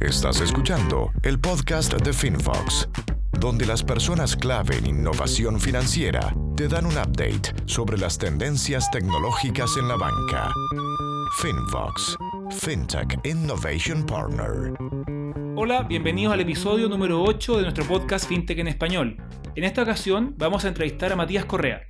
[0.00, 2.86] Estás escuchando el podcast de FinFox,
[3.40, 9.70] donde las personas clave en innovación financiera te dan un update sobre las tendencias tecnológicas
[9.78, 10.52] en la banca.
[11.38, 12.18] FinFox,
[12.50, 14.74] FinTech Innovation Partner.
[15.56, 19.16] Hola, bienvenidos al episodio número 8 de nuestro podcast FinTech en español.
[19.54, 21.86] En esta ocasión vamos a entrevistar a Matías Correa.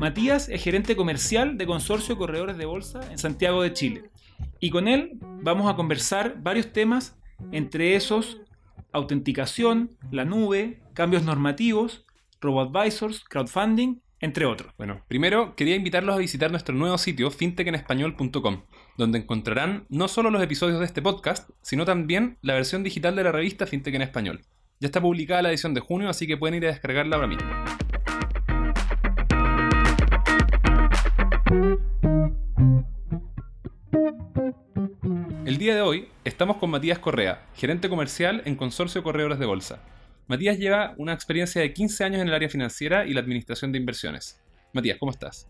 [0.00, 4.10] Matías es gerente comercial de Consorcio Corredores de Bolsa en Santiago de Chile.
[4.58, 7.16] Y con él vamos a conversar varios temas,
[7.52, 8.40] entre esos
[8.94, 12.06] autenticación, la nube, cambios normativos,
[12.40, 14.72] robo-advisors, crowdfunding, entre otros.
[14.78, 18.62] Bueno, primero quería invitarlos a visitar nuestro nuevo sitio fintechenespañol.com,
[18.96, 23.24] donde encontrarán no solo los episodios de este podcast, sino también la versión digital de
[23.24, 24.42] la revista Fintech en Español.
[24.80, 27.50] Ya está publicada la edición de junio, así que pueden ir a descargarla ahora mismo.
[35.44, 39.82] El día de hoy estamos con Matías Correa, gerente comercial en Consorcio Corredores de Bolsa.
[40.28, 43.78] Matías lleva una experiencia de 15 años en el área financiera y la administración de
[43.78, 44.40] inversiones.
[44.72, 45.46] Matías, ¿cómo estás?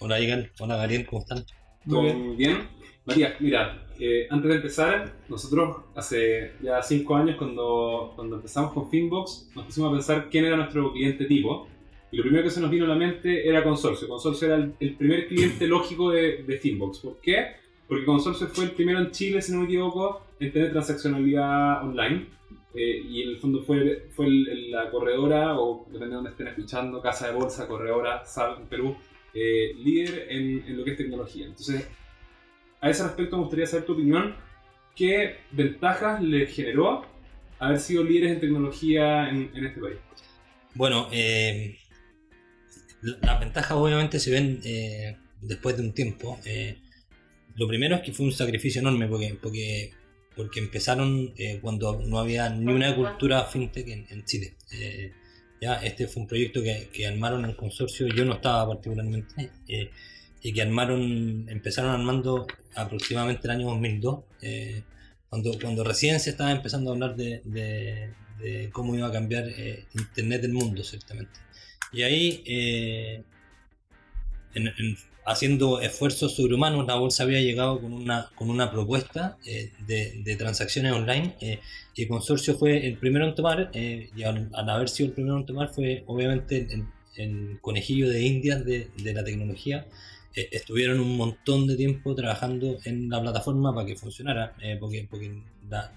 [0.00, 0.50] Hola, Igan.
[0.60, 1.06] Hola, Gabriel.
[1.06, 1.42] ¿Cómo están?
[1.88, 2.68] ¿Todo bien?
[3.06, 8.90] Matías, mira, eh, antes de empezar, nosotros hace ya 5 años cuando, cuando empezamos con
[8.90, 11.66] Finbox, nos pusimos a pensar quién era nuestro cliente tipo.
[12.12, 14.06] Y lo primero que se nos vino a la mente era Consorcio.
[14.06, 16.98] Consorcio era el, primer cliente lógico de, de Finbox.
[16.98, 17.67] ¿Por qué?
[17.88, 22.26] Porque Consorcio fue el primero en Chile, si no me equivoco, en tener transaccionalidad online.
[22.74, 27.00] Eh, y en el fondo fue, fue la corredora, o depende de dónde estén escuchando,
[27.00, 28.96] casa de bolsa, corredora, SAL en Perú,
[29.32, 31.46] eh, líder en, en, lo que es tecnología.
[31.46, 31.88] Entonces,
[32.80, 34.34] a ese respecto me gustaría saber tu opinión.
[34.94, 37.06] ¿Qué ventajas le generó
[37.58, 39.96] haber sido líderes en tecnología en, este país?
[40.74, 41.78] Bueno, eh,
[43.00, 44.60] las ventajas obviamente se ven
[45.40, 46.38] después de un tiempo.
[47.58, 49.90] Lo primero es que fue un sacrificio enorme porque, porque,
[50.34, 54.54] porque empezaron eh, cuando no había ni una cultura fintech en, Chile.
[55.60, 59.50] ya este fue un proyecto que, que, armaron en consorcio, yo no estaba particularmente,
[60.40, 64.24] y que armaron, empezaron armando aproximadamente el año 2002,
[65.28, 67.42] cuando, cuando recién se estaba empezando a hablar de,
[68.38, 69.46] de cómo iba a cambiar
[69.94, 71.40] Internet del mundo, ciertamente.
[71.92, 73.22] Y ahí, eh,
[75.28, 80.92] haciendo esfuerzos sobrehumanos, la bolsa había llegado con una, con una propuesta eh, de, transacciones
[80.92, 81.60] online eh,
[81.94, 85.44] y el consorcio fue el primero en tomar, y al, haber sido el primero en
[85.44, 89.86] tomar fue obviamente el, conejillo de indias de, la tecnología.
[90.34, 95.42] estuvieron un montón de tiempo trabajando en la plataforma para que funcionara, porque, porque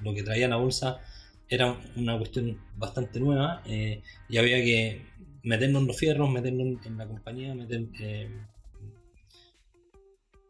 [0.03, 1.00] lo que traía la bolsa
[1.47, 5.06] era una cuestión bastante nueva y había que
[5.44, 7.86] meternos en los fierros, meternos en la compañía, meter...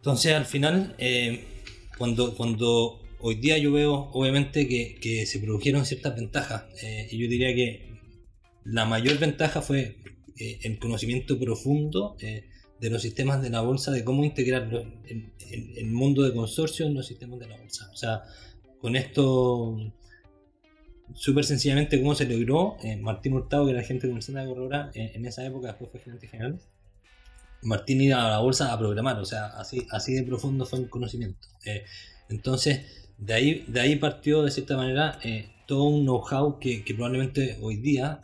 [0.02, 1.46] Eh, entonces al final, eh,
[1.98, 7.28] cuando, cuando hoy día yo veo obviamente que, se produjeron ciertas ventajas, eh, y yo
[7.28, 7.90] diría que
[8.64, 9.98] la mayor ventaja fue
[10.38, 15.34] el conocimiento profundo de los sistemas de la bolsa, de cómo integrarlo en,
[15.76, 17.90] el mundo de consorcio en los sistemas de la bolsa.
[17.92, 18.24] O sea,
[18.80, 19.78] con esto
[21.14, 22.78] súper sencillamente cómo se logró.
[22.84, 26.00] Eh, Martín Hurtado, que era agente comercial de Corredora, eh, en esa época después fue
[26.00, 26.60] gerente general.
[27.62, 30.90] Martín iba a la bolsa a programar, o sea, así, así de profundo fue el
[30.90, 31.48] conocimiento.
[31.66, 31.84] Eh,
[32.30, 32.82] entonces,
[33.18, 35.20] de ahí, de ahí partió de cierta manera
[35.68, 38.22] todo un know-how que, probablemente hoy día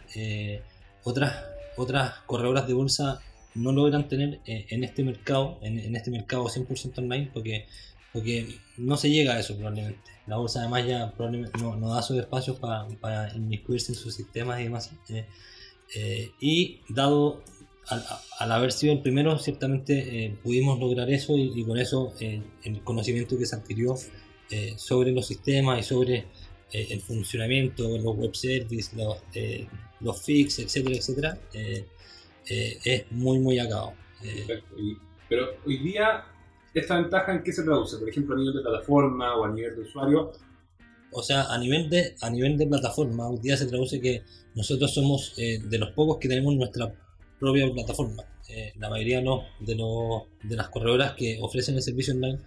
[1.03, 1.35] otras,
[1.75, 3.21] otras corredoras de bolsa
[3.53, 7.65] no logran tener en este mercado, en, este mercado 100% online, porque
[8.17, 10.11] porque no se llega a eso probablemente.
[10.25, 14.59] La bolsa además ya probablemente no, da sus espacios para, para, inmiscuirse en sus sistemas
[14.59, 14.91] y demás.
[15.09, 15.25] Eh,
[15.95, 17.43] eh, y dado
[17.89, 23.37] al, haber sido el primero, ciertamente eh, pudimos lograr eso y, con eso el conocimiento
[23.37, 23.95] que se adquirió
[24.77, 26.25] sobre los sistemas y sobre
[26.71, 29.17] el funcionamiento, los web services, los,
[29.99, 31.37] los fix, etcétera, etcétera,
[32.45, 33.93] es muy, muy acabado.
[35.29, 36.25] Pero hoy día
[36.77, 37.97] ¿Esta ventaja en qué se traduce?
[37.97, 40.31] Por ejemplo, a nivel de plataforma o a nivel de usuario.
[41.11, 44.21] O sea, a nivel de, a nivel de plataforma, hoy día se traduce que
[44.53, 46.93] nosotros somos eh, de los pocos que tenemos nuestra
[47.39, 48.23] propia plataforma.
[48.49, 49.75] Eh, la mayoría no, de,
[50.43, 52.39] de las corredoras que ofrecen el servicio online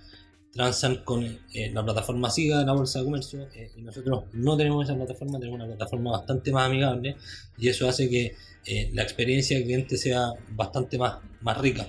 [0.53, 1.23] transan con
[1.55, 5.61] eh, la plataforma SIGA la Bolsa de Comercio y nosotros no tenemos esa plataforma, tenemos
[5.61, 7.17] una plataforma bastante más amigable
[7.57, 8.35] y eso hace que
[8.93, 11.87] la experiencia del cliente sea bastante más, más rica.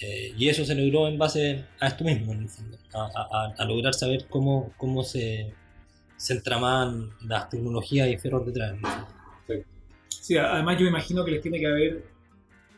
[0.00, 3.94] Eh, y eso se logró en base a esto mismo, en el fondo, a, lograr
[3.94, 5.54] saber cómo, cómo se,
[6.16, 8.74] se entramaban las tecnologías y ferros detrás.
[10.20, 12.02] Sí, además yo me imagino que les tiene que haber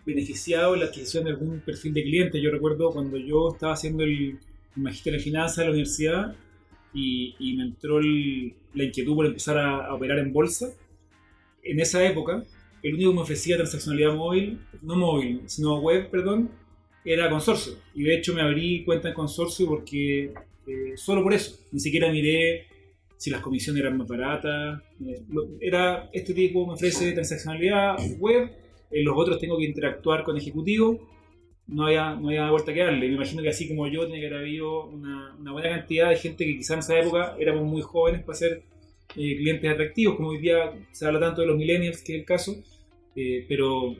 [0.06, 2.42] beneficiado la adquisición de algún perfil de cliente.
[2.42, 4.38] Yo recuerdo cuando yo estaba haciendo el,
[4.76, 6.36] magisterio de finanzas de la universidad
[6.94, 10.68] y, y me entró el- la inquietud por empezar a, a operar en bolsa.
[11.64, 12.44] En esa época,
[12.82, 16.50] el único que me ofrecía transaccionalidad móvil, no móvil, sino web, perdón,
[17.04, 17.74] era Consorcio.
[17.94, 20.32] Y de hecho me abrí cuenta en Consorcio porque
[20.66, 21.58] eh, solo por eso.
[21.72, 22.66] Ni siquiera miré
[23.18, 24.80] si las comisiones eran más baratas.
[25.04, 25.22] eh,
[25.60, 28.50] era este tipo me ofrece transaccionalidad web,
[28.90, 30.98] en los otros tengo que interactuar con ejecutivo.
[31.66, 33.08] No había, no había vuelta que darle.
[33.08, 36.46] Me imagino que así como yo, tiene que haber habido una, buena cantidad de gente
[36.46, 38.62] que quizás en esa época éramos muy jóvenes para ser
[39.16, 42.24] eh, clientes atractivos, como hoy día se habla tanto de los millennials, que es el
[42.24, 42.56] caso,
[43.16, 43.94] eh, pero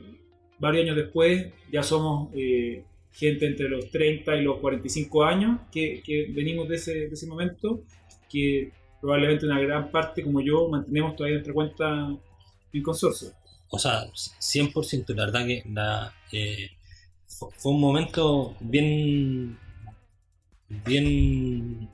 [0.59, 6.01] varios años después ya somos eh, gente entre los 30 y los 45 años que,
[6.03, 7.83] que venimos de ese, de ese momento,
[8.31, 8.71] que
[9.01, 12.17] probablemente una gran parte, como yo, mantenemos todavía nuestra cuenta
[12.73, 13.29] en consorcio.
[13.69, 14.05] O sea,
[14.39, 16.71] 100%, la verdad que la, eh,
[17.27, 19.57] fu- fue un momento bien,
[20.85, 21.89] bien,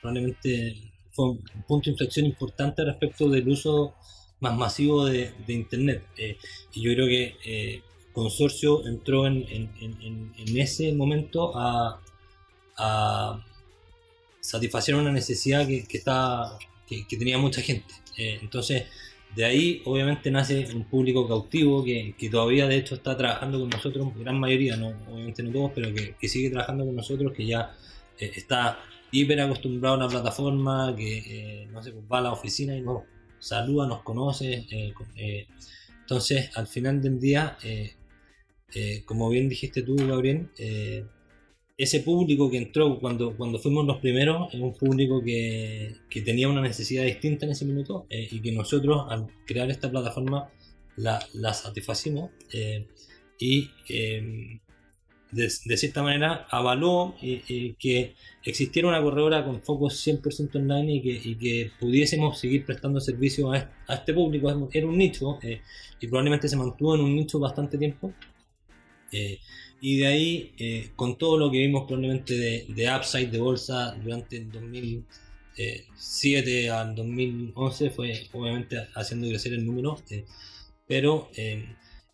[0.00, 3.94] probablemente fue un punto de inflexión importante respecto del uso
[4.40, 6.04] más masivo de, Internet.
[6.18, 6.36] Eh,
[6.74, 7.82] y yo creo que eh,
[8.12, 11.52] Consorcio entró en, en- ese momento
[12.76, 13.44] a
[14.46, 17.92] satisfacer una necesidad que, que, estaba- que, que tenía mucha gente.
[18.16, 18.84] Eh, entonces,
[19.34, 23.68] de ahí obviamente nace un público cautivo que, que todavía de hecho está trabajando con
[23.68, 27.44] nosotros, gran mayoría, no, obviamente no todos, pero que, que sigue trabajando con nosotros, que
[27.46, 27.74] ya
[28.18, 28.78] eh, está
[29.10, 31.18] hiper acostumbrado a una plataforma, que
[31.62, 33.02] eh, no sé, pues va a la oficina y nos
[33.38, 34.64] saluda, nos conoce.
[34.70, 35.46] eh, eh,
[36.00, 37.94] entonces, al final del día, eh,
[38.74, 40.48] eh, como bien dijiste tú, Gabriel,
[41.76, 46.48] ese público que entró cuando, cuando fuimos los primeros es un público que, que tenía
[46.48, 50.48] una necesidad distinta en ese minuto eh, y que nosotros al crear esta plataforma
[50.96, 52.86] la, la satisfacimos eh,
[53.38, 54.58] y eh,
[55.32, 58.14] de, de cierta manera avaló eh, eh, que
[58.44, 63.52] existiera una corredora con foco 100% online y que, y que pudiésemos seguir prestando servicio
[63.52, 64.48] a, est- a este público.
[64.72, 65.60] Era un nicho eh,
[66.00, 68.14] y probablemente se mantuvo en un nicho bastante tiempo.
[69.80, 73.38] Eh, y de ahí, eh, con todo lo que vimos probablemente de, de upside de
[73.40, 80.24] bolsa durante el 2007 al 2011, fue obviamente haciendo crecer el número, eh,
[80.86, 81.64] pero eh,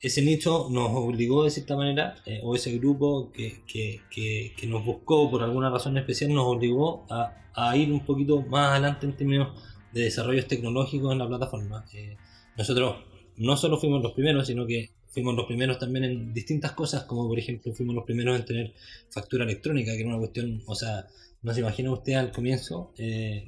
[0.00, 4.66] ese nicho nos obligó de cierta manera, eh, o ese grupo que, que- que- que
[4.66, 9.06] nos buscó por alguna razón especial, nos obligó a, a ir un poquito más adelante
[9.06, 9.60] en términos
[9.92, 11.84] de desarrollos tecnológicos en la plataforma.
[11.94, 12.16] Eh,
[12.56, 12.96] nosotros
[13.36, 17.28] no solo fuimos los primeros, sino que fuimos los primeros también en distintas cosas, como
[17.28, 18.72] por ejemplo fuimos los primeros en tener
[19.10, 21.06] factura electrónica, que era una cuestión, o sea,
[21.42, 23.44] no se imagina usted al comienzo, eh,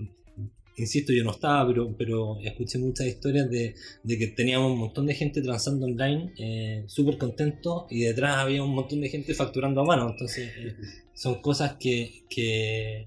[0.77, 5.07] insisto, yo no estaba, pero, pero escuché muchas historias de, de que teníamos un montón
[5.07, 9.81] de gente transando online, eh, súper contentos, y detrás había un montón de gente facturando
[9.81, 10.77] a mano, entonces eh,
[11.15, 13.07] son cosas que, que,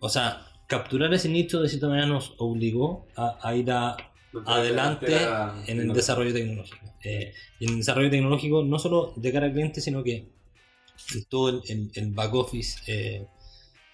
[0.00, 4.11] o sea, capturar ese nicho de cierta manera nos obligó a ir a,
[4.46, 5.06] adelante
[5.66, 6.86] en el desarrollo tecnológico.
[7.04, 10.26] Eh, en el desarrollo tecnológico, no solo de cara al cliente, sino que
[11.28, 13.26] todo el, el- el back office, eh,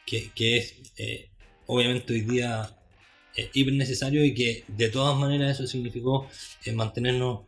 [0.07, 1.29] que, que es eh,
[1.67, 2.71] obviamente hoy día
[3.37, 6.29] eh, hiper necesario y que de todas maneras eso significó
[6.75, 7.41] mantenernos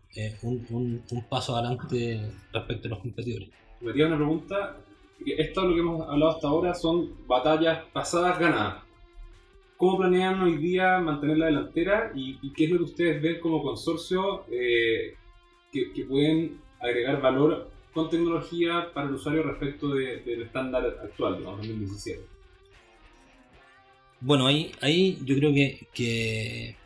[0.42, 2.20] un, un- un paso adelante
[2.52, 3.48] respecto a los competidores.
[3.80, 4.76] Me una pregunta.
[5.26, 8.82] Esto lo que hemos hablado hasta ahora son batallas pasadas ganadas.
[9.80, 13.62] ¿Cómo planean hoy día mantener la delantera y, qué es lo que ustedes ven como
[13.62, 15.14] consorcio eh,
[15.72, 21.66] que, pueden agregar valor con tecnología para el usuario respecto de- del estándar actual, digamos,
[21.66, 22.20] 2017?
[24.20, 25.50] Bueno, ahí, ahí yo creo
[25.94, 26.76] que,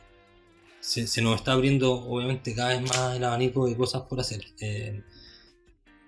[0.78, 4.44] se nos está abriendo obviamente cada vez más el abanico de cosas por hacer.
[4.60, 5.02] Eh,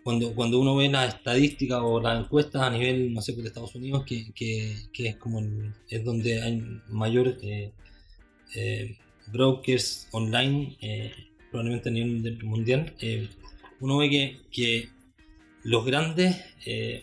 [0.07, 3.75] cuando, cuando uno ve las estadísticas o las encuestas a nivel, no sé, de Estados
[3.75, 5.41] Unidos, que, que- que es como
[5.91, 7.73] es donde hay mayor eh,
[8.55, 8.97] eh,
[9.33, 11.13] brokers online, eh,
[11.51, 13.29] probablemente a nivel mundial, eh,
[13.81, 14.89] uno ve que, que
[15.65, 16.37] los grandes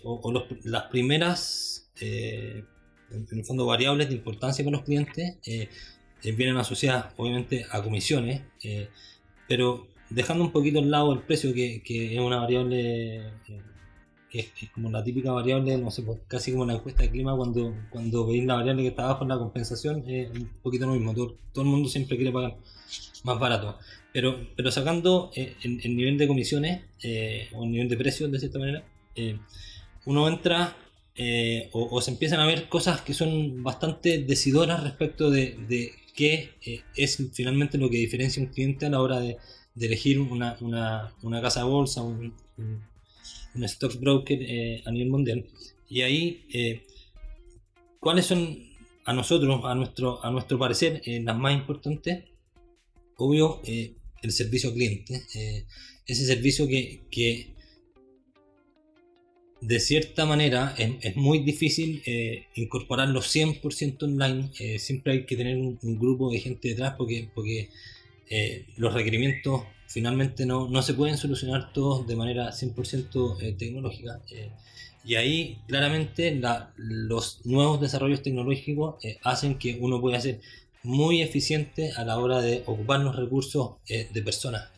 [0.06, 0.32] o,
[0.64, 2.66] las primeras, en
[3.12, 5.40] el fondo, variables de importancia para los clientes
[6.24, 8.44] vienen asociadas obviamente a comisiones,
[9.50, 13.34] pero dejando un poquito al lado el precio, que, que es una variable
[14.34, 17.38] que es, como la típica variable, no sé, pues, casi como la encuesta de clima,
[17.38, 20.94] cuando, cuando veis la variable que está abajo en la compensación, es un poquito lo
[20.94, 22.58] mismo, todo, todo el mundo siempre quiere pagar
[23.24, 23.78] más barato.
[24.12, 28.32] Pero, pero sacando eh, el, el nivel de comisiones eh, o el nivel de precios
[28.32, 28.84] de cierta manera,
[29.16, 29.38] eh,
[30.06, 30.76] uno entra
[31.16, 36.56] eh, o, se empiezan a ver cosas que son bastante decidoras respecto de, de qué
[36.96, 39.38] es finalmente lo que diferencia un cliente a la hora de,
[39.76, 45.46] de elegir una, una, una casa de bolsa, un, un, stockbroker eh, a nivel mundial.
[45.90, 46.86] Y ahí, eh,
[48.00, 48.58] ¿cuáles son
[49.06, 52.26] a nosotros, a nuestro, a nuestro parecer, eh, las más importantes,
[53.18, 55.24] obvio, el servicio al cliente.
[56.06, 57.54] ese servicio que, que
[59.62, 62.02] de cierta manera es, muy difícil
[62.56, 64.80] incorporarlo 100% online.
[64.80, 67.70] siempre hay que tener un, un grupo de gente detrás porque, porque
[68.30, 74.22] eh, los requerimientos finalmente no, no se pueden solucionar todos de manera 100% eh, tecnológica.
[74.32, 74.52] eh,
[75.06, 80.40] y ahí claramente la- los nuevos desarrollos tecnológicos eh, hacen que uno pueda ser
[80.84, 84.70] muy eficiente a la hora de ocupar los recursos eh, de personas.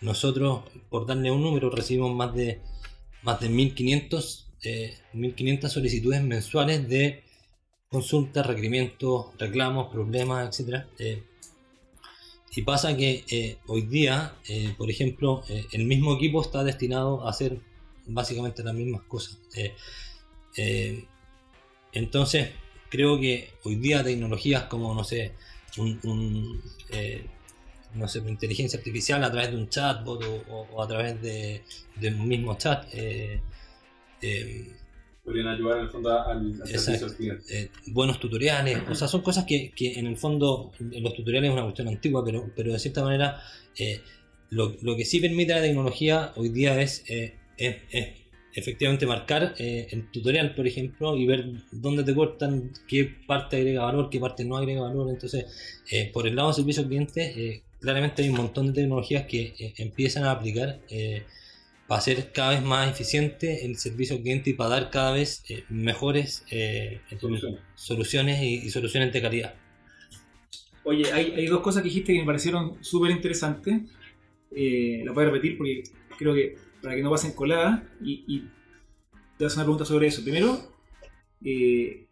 [0.00, 2.60] Nosotros, por darle un número, recibimos más de,
[3.22, 7.22] más de 1500, eh, 1500 solicitudes mensuales de
[7.88, 10.86] consultas, requerimientos, reclamos, problemas, etc.
[12.54, 17.26] Y pasa que eh, hoy día, eh, por ejemplo, eh, el mismo equipo está destinado
[17.26, 17.60] a hacer
[18.06, 19.38] básicamente las mismas cosas.
[21.92, 22.50] Entonces,
[22.88, 25.32] creo que hoy día tecnologías como, no sé,
[25.76, 26.60] un,
[27.94, 31.62] no sé, inteligencia artificial a través de un chatbot o, a través de,
[32.02, 32.84] un mismo chat,
[35.24, 37.44] Podrían ayudar en el fondo al, al servicio al cliente.
[37.64, 41.52] eh, buenos tutoriales, o sea, son cosas que, que en el fondo los tutoriales es
[41.54, 43.40] una cuestión antigua, pero, pero de cierta manera
[43.78, 44.00] eh,
[44.48, 48.08] lo, lo que sí permite la tecnología hoy día es, eh, es- es
[48.54, 53.82] efectivamente marcar eh, el tutorial, por ejemplo, y ver dónde te cortan, qué parte agrega
[53.84, 55.08] valor, qué parte no agrega valor.
[55.10, 55.44] Entonces,
[55.92, 59.26] eh, por el lado de servicio al cliente, eh, claramente hay un montón de tecnologías
[59.26, 60.80] que empiezan a aplicar.
[60.88, 61.24] eh,
[61.90, 65.42] para hacer cada vez más eficiente el servicio al cliente y para dar cada vez
[65.48, 67.60] eh, mejores eh, Soluciones.
[67.74, 69.54] soluciones y, y soluciones de calidad.
[70.84, 73.90] Oye, hay, hay dos cosas que dijiste que me parecieron súper interesantes.
[74.54, 75.82] Eh, las voy a repetir porque
[76.16, 78.48] creo que para que no pasen coladas y, y
[79.36, 80.22] te a hacer una pregunta sobre eso.
[80.22, 80.72] Primero,
[81.44, 82.06] eh,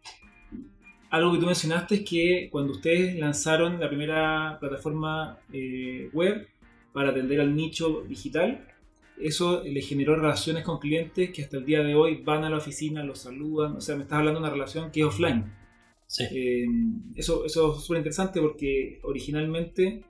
[1.09, 5.39] algo que tú mencionaste es que cuando ustedes lanzaron la primera plataforma
[6.11, 6.49] web
[6.91, 8.65] para atender al nicho digital,
[9.19, 12.57] eso le generó relaciones con clientes que hasta el día de hoy van a la
[12.57, 15.45] oficina, los saludan, o sea, me estás hablando de una relación que es offline.
[16.07, 16.65] Sí, Eh,
[17.15, 20.03] eso, eso es súper interesante porque originalmente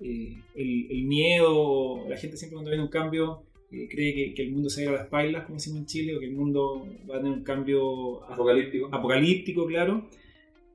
[0.00, 4.42] eh, el, el miedo, la gente siempre cuando viene un cambio eh, cree que, que
[4.42, 6.86] el mundo se va a las pailas, como decimos en Chile, o que el mundo
[7.10, 8.88] va a tener un cambio Apocalíptico.
[8.92, 10.08] apocalíptico, claro.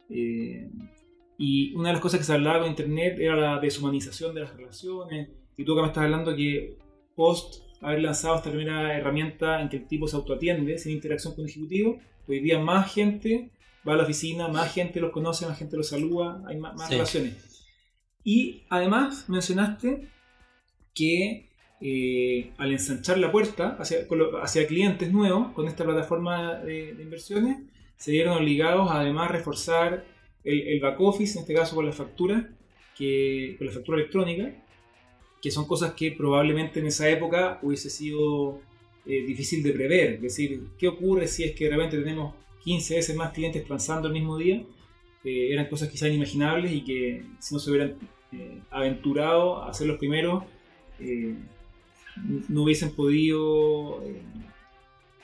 [0.09, 0.69] Eh,
[1.37, 4.55] y una de las cosas que se hablaba con Internet era la deshumanización de las
[4.55, 5.29] relaciones.
[5.55, 6.75] Y tú acá me estás hablando que
[7.15, 11.43] post haber lanzado esta primera herramienta en que el tipo se autoatiende sin interacción con
[11.45, 13.51] el ejecutivo, hoy día más gente
[13.87, 16.87] va a la oficina, más gente los conoce, más gente los saluda, hay más, más
[16.87, 16.93] Sí.
[16.93, 17.65] relaciones.
[18.23, 20.09] Y además mencionaste
[20.93, 21.47] que
[21.79, 23.99] eh, al ensanchar la puerta hacia,
[24.41, 27.57] hacia clientes nuevos con esta plataforma de, de inversiones,
[27.95, 30.03] se vieron obligados a además reforzar
[30.43, 32.49] el, el back office, en este caso con la factura,
[32.97, 34.51] que, con la factura electrónica,
[35.41, 38.59] que son cosas que probablemente en esa época hubiese sido
[39.05, 40.13] eh, difícil de prever.
[40.13, 44.07] Es decir, ¿qué ocurre si es que de repente tenemos 15 veces más clientes transando
[44.07, 44.63] el mismo día?
[45.23, 47.95] Eh, eran cosas quizás inimaginables y que si no se hubieran
[48.31, 50.43] eh, aventurado a ser los primeros,
[50.99, 51.35] eh,
[52.49, 54.21] no hubiesen podido eh,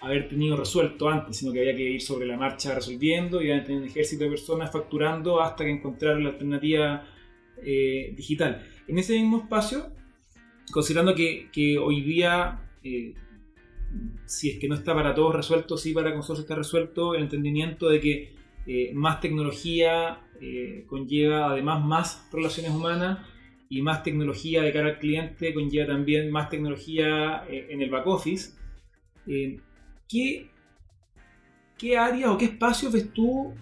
[0.02, 3.64] haber tenido resuelto antes, sino que había que ir sobre la marcha resolviendo y a
[3.64, 7.08] tener un ejército de personas facturando hasta que encontraron la alternativa
[7.62, 8.66] eh, digital.
[8.88, 9.92] En ese mismo espacio,
[10.72, 13.14] considerando que, hoy día, eh,
[14.26, 17.90] si es que no está para todos resuelto, sí para consorcio está resuelto, el entendimiento
[17.90, 23.20] de que eh, más tecnología eh, conlleva además más relaciones humanas
[23.70, 28.54] y más tecnología de cara al cliente conlleva también más tecnología en el back office.
[30.08, 30.50] ¿qué,
[31.78, 33.54] ¿Qué áreas o qué espacios ves tú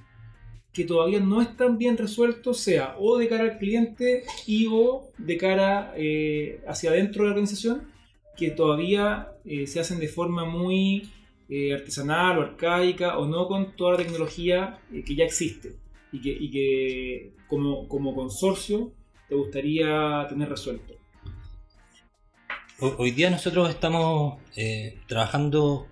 [0.73, 5.37] que todavía no están bien resueltos, sea o de cara al cliente y o de
[5.37, 7.91] cara eh, hacia adentro de la organización,
[8.37, 11.09] que todavía eh, se hacen de forma muy
[11.49, 15.75] eh, artesanal o arcaica o no con toda la tecnología que ya existe
[16.13, 18.91] y que, como, como consorcio
[19.29, 20.93] te gustaría tener resuelto?
[22.79, 24.41] Hoy, día nosotros estamos
[25.07, 25.87] trabajando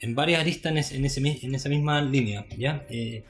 [0.00, 2.46] en varias aristas en, ese- en, esa misma línea.
[2.56, 2.86] ¿ya?
[2.90, 3.24] Eh,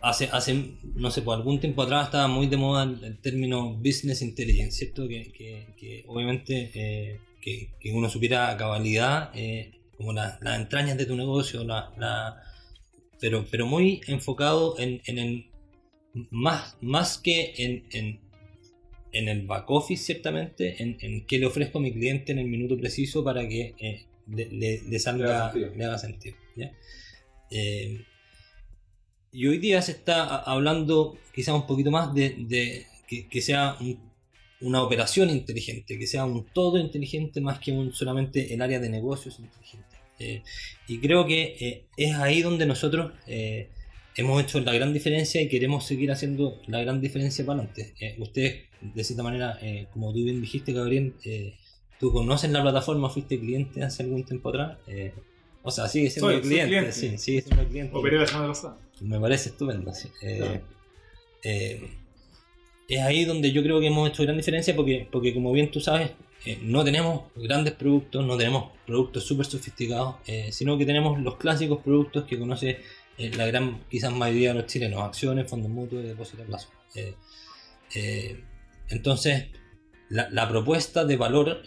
[0.00, 4.22] hace, hace, no sé, por algún tiempo atrás estaba muy de moda el, término business
[4.22, 5.08] intelligence, ¿cierto?
[5.08, 5.32] Que,
[5.76, 11.64] que- obviamente eh, que, uno supiera cabalidad eh, como la- las entrañas de tu negocio,
[11.64, 12.42] la, la-
[13.20, 15.46] pero, pero muy enfocado en, en el
[16.30, 21.82] más, más que en, en, el back office ciertamente, en, en qué le ofrezco a
[21.82, 23.74] mi cliente en el minuto preciso para que
[24.30, 25.98] le, le- haga le haga.
[26.56, 26.72] ¿ya?
[27.50, 28.04] Eh,
[29.32, 33.76] y hoy día se está hablando quizás un poquito más de, que, sea
[34.60, 38.88] una operación inteligente, que sea un todo inteligente más que un, solamente el área de
[38.88, 39.96] negocios inteligente.
[40.18, 40.42] Eh,
[40.86, 43.12] y creo que eh, es ahí donde nosotros
[44.16, 47.94] hemos hecho la gran diferencia y queremos seguir haciendo la gran diferencia para adelante.
[48.18, 49.58] ustedes, de cierta manera,
[49.92, 51.14] como tú bien dijiste, Gabriel,
[52.00, 54.78] tú conoces la plataforma, fuiste cliente hace algún tiempo atrás.
[55.62, 57.96] o sea, sigue siendo cliente, sí, sigue siendo cliente.
[57.96, 58.78] Operé la semana pasada.
[59.00, 59.92] Me parece estupendo.
[60.22, 60.60] Eh,
[61.42, 61.90] eh,
[62.88, 65.80] es ahí donde yo creo que hemos hecho gran diferencia porque, porque como bien tú
[65.80, 66.10] sabes,
[66.44, 70.16] eh, no tenemos grandes productos, no tenemos productos súper sofisticados,
[70.50, 72.80] sino que tenemos los clásicos productos que conoce
[73.18, 76.68] la gran quizás mayoría de los chilenos, acciones, fondos mutuos, depósitos a plazo.
[78.88, 79.48] entonces,
[80.10, 81.62] la, la, propuesta de valor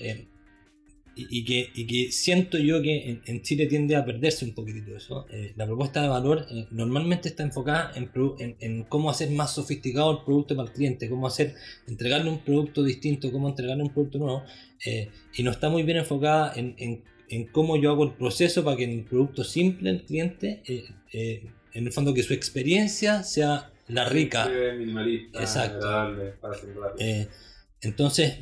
[1.15, 5.25] y, que, y, que, siento yo que en, Chile tiende a perderse un poquitito eso.
[5.29, 8.09] Eh, la propuesta de valor eh, normalmente está enfocada en,
[8.59, 11.55] en, cómo hacer más sofisticado el producto para el cliente, cómo hacer,
[11.87, 14.43] entregarle un producto distinto, cómo entregarle un producto nuevo,
[14.85, 17.03] eh, y no está muy bien enfocada en,
[17.51, 21.91] cómo yo hago el proceso para que en el producto simple el cliente, en el
[21.91, 24.47] fondo que su experiencia sea la rica.
[24.77, 25.87] Minimalista, Exacto.
[26.39, 26.57] Para
[27.83, 28.39] entonces,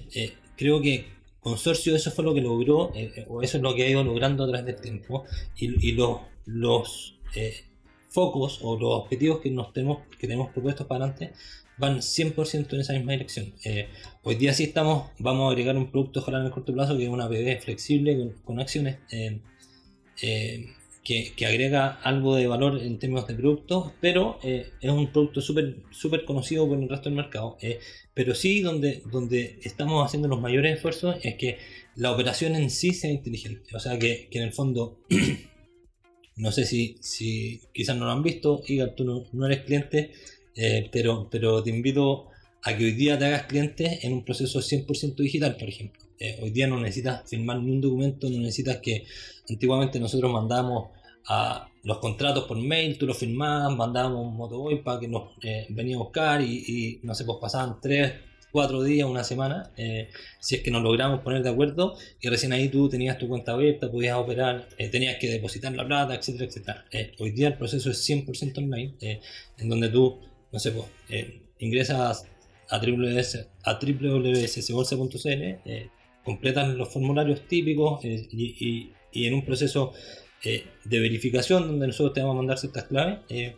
[0.55, 3.83] creo que consorcio eso fue lo que logró, eh, eh, o eso es lo que
[3.83, 5.25] ha ido logrando a través del tiempo,
[5.57, 7.55] y, los, los eh,
[8.09, 11.33] focos o los objetivos que, nos tenemos, que tenemos propuestos para adelante
[11.77, 13.53] van 100% en esa misma dirección.
[14.21, 17.05] hoy día sí estamos, vamos a agregar un producto ojalá en el corto plazo que
[17.05, 18.97] es una BB flexible con, acciones.
[21.03, 25.77] Que, que, agrega algo de valor en términos de producto, pero es un producto súper
[25.89, 27.57] super conocido por el resto del mercado.
[28.13, 31.57] Pero sí, donde, donde estamos haciendo los mayores esfuerzos es que
[31.95, 33.75] la operación en sí sea inteligente.
[33.75, 34.99] O sea, que, en el fondo,
[36.35, 40.11] no sé si, si quizás no lo han visto, Igar, tú no, eres cliente,
[40.55, 42.27] eh, pero, pero te invito
[42.63, 46.01] a que hoy día te hagas cliente en un proceso 100% digital, por ejemplo.
[46.19, 49.05] Eh, hoy día no necesitas firmar ni documento, no necesitas que
[49.49, 50.89] antiguamente nosotros mandamos
[51.27, 55.65] a los contratos por mail, tú los firmabas, mandábamos un motoboy para que nos eh,
[55.69, 58.13] venía a buscar y, no sé, pues pasaban tres,
[58.51, 62.51] cuatro días, una semana, eh, si es que nos logramos poner de acuerdo y recién
[62.53, 66.45] ahí tú tenías tu cuenta abierta, podías operar, eh, tenías que depositar la plata, etcétera,
[66.45, 66.85] etcétera.
[67.19, 68.95] hoy día el proceso es 100% online,
[69.57, 70.19] en donde tú,
[70.51, 70.85] no sé, pues
[71.59, 72.25] ingresas
[72.69, 73.19] a, www,
[73.63, 75.43] a www.bolsa.cl,
[76.23, 79.93] completan los formularios típicos y, y en un proceso
[80.43, 83.57] eh, de verificación donde nosotros te vamos a mandar ciertas claves, eh,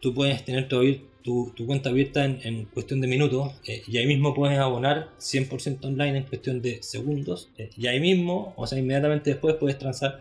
[0.00, 4.32] tú puedes tener tu, tu, cuenta abierta en, cuestión de minutos eh, y ahí mismo
[4.32, 9.56] puedes abonar 100% online en cuestión de segundos y ahí mismo, o sea, inmediatamente después
[9.56, 10.20] puedes transar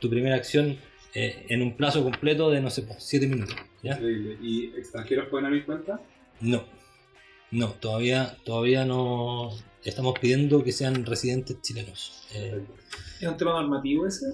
[0.00, 0.76] tu primera acción
[1.14, 3.56] en un plazo completo de, no sé, 7 pues, minutos.
[4.42, 6.00] ¿Y extranjeros pueden abrir cuenta?
[6.40, 6.64] No,
[7.50, 9.50] no, todavía, todavía no
[9.84, 12.28] estamos pidiendo que sean residentes chilenos.
[13.20, 14.26] ¿Es un tema normativo ese?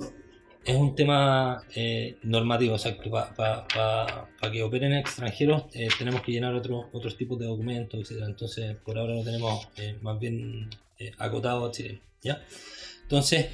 [0.69, 3.11] Es un tema eh, normativo, exacto.
[3.11, 8.25] Para que operen extranjeros eh, tenemos que llenar otros otros tipos de documentos, etc.
[8.27, 10.69] Entonces, por ahora lo tenemos eh, más bien
[11.17, 12.03] acotado a Chile.
[12.23, 12.45] ¿ya?
[13.03, 13.47] Entonces,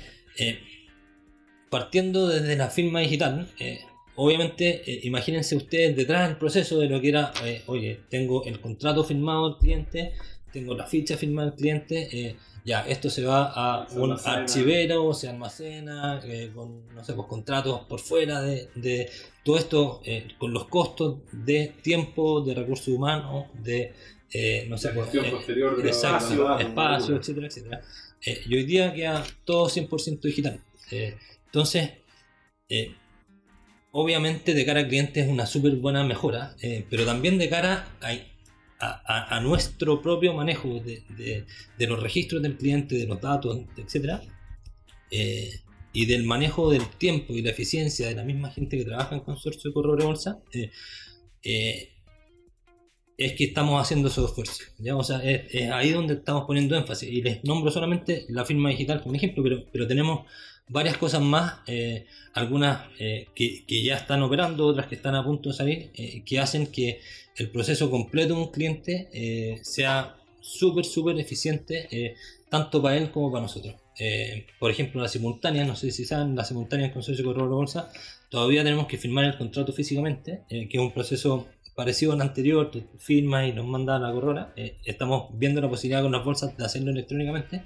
[1.70, 3.46] partiendo desde la firma digital,
[4.16, 7.32] obviamente, imagínense ustedes detrás del proceso de lo que era,
[7.66, 10.12] oye, tengo el contrato firmado del cliente,
[10.52, 16.20] tengo la ficha firmada del cliente ya, esto se va a un archivero, se almacena,
[16.24, 19.10] eh, con, no sé, pues, contratos por fuera de,
[19.44, 23.92] todo esto, eh, con los costos de tiempo, de recursos humanos, de,
[24.32, 27.82] eh, no sé, pues, posterior de espacio, espacio, etcétera, etcétera.
[28.46, 30.58] y hoy día queda todo 100% digital.
[30.90, 31.90] entonces,
[33.92, 36.56] obviamente de cara al cliente es una súper buena mejora,
[36.88, 38.14] pero también de cara a
[38.80, 41.46] a, nuestro propio manejo de,
[41.78, 44.20] los registros del cliente, de los datos, etc.
[45.10, 45.60] Eh,
[45.92, 49.20] y del manejo del tiempo y la eficiencia de la misma gente que trabaja en
[49.22, 50.70] consorcio de correo de bolsa, eh,
[51.42, 51.93] eh,
[53.16, 54.60] es que estamos haciendo esos esfuerzos.
[54.92, 57.08] O sea, es, ahí donde estamos poniendo énfasis.
[57.08, 60.26] Y les nombro solamente la firma digital como ejemplo, pero, pero tenemos
[60.68, 61.60] varias cosas más,
[62.32, 65.92] algunas que, que, ya están operando, otras que están a punto de salir,
[66.24, 67.00] que hacen que
[67.36, 72.14] el proceso completo de un cliente eh, sea súper, súper eficiente, eh,
[72.48, 73.74] tanto para él como para nosotros.
[73.98, 77.90] Eh, por ejemplo, la simultánea, no sé si saben, la simultánea en consorcio de bolsa,
[78.28, 82.84] todavía tenemos que firmar el contrato físicamente, que es un proceso parecido al anterior, tú
[82.98, 84.52] firmas y nos mandas la corrora.
[84.84, 87.64] estamos viendo la posibilidad con las bolsas de hacerlo electrónicamente.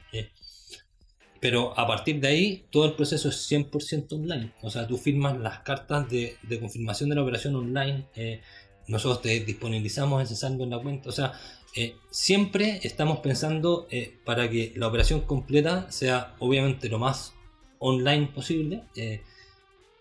[1.40, 4.52] pero a partir de ahí, todo el proceso es 100% online.
[4.62, 8.06] O sea, tú firmas las cartas de, de confirmación de la operación online.
[8.16, 8.40] eh,
[8.88, 11.10] nosotros te disponibilizamos ese saldo en la cuenta.
[11.10, 11.32] O sea,
[11.76, 17.34] eh, siempre estamos pensando eh, para que la operación completa sea obviamente lo más
[17.78, 18.84] online posible.
[18.96, 19.22] eh,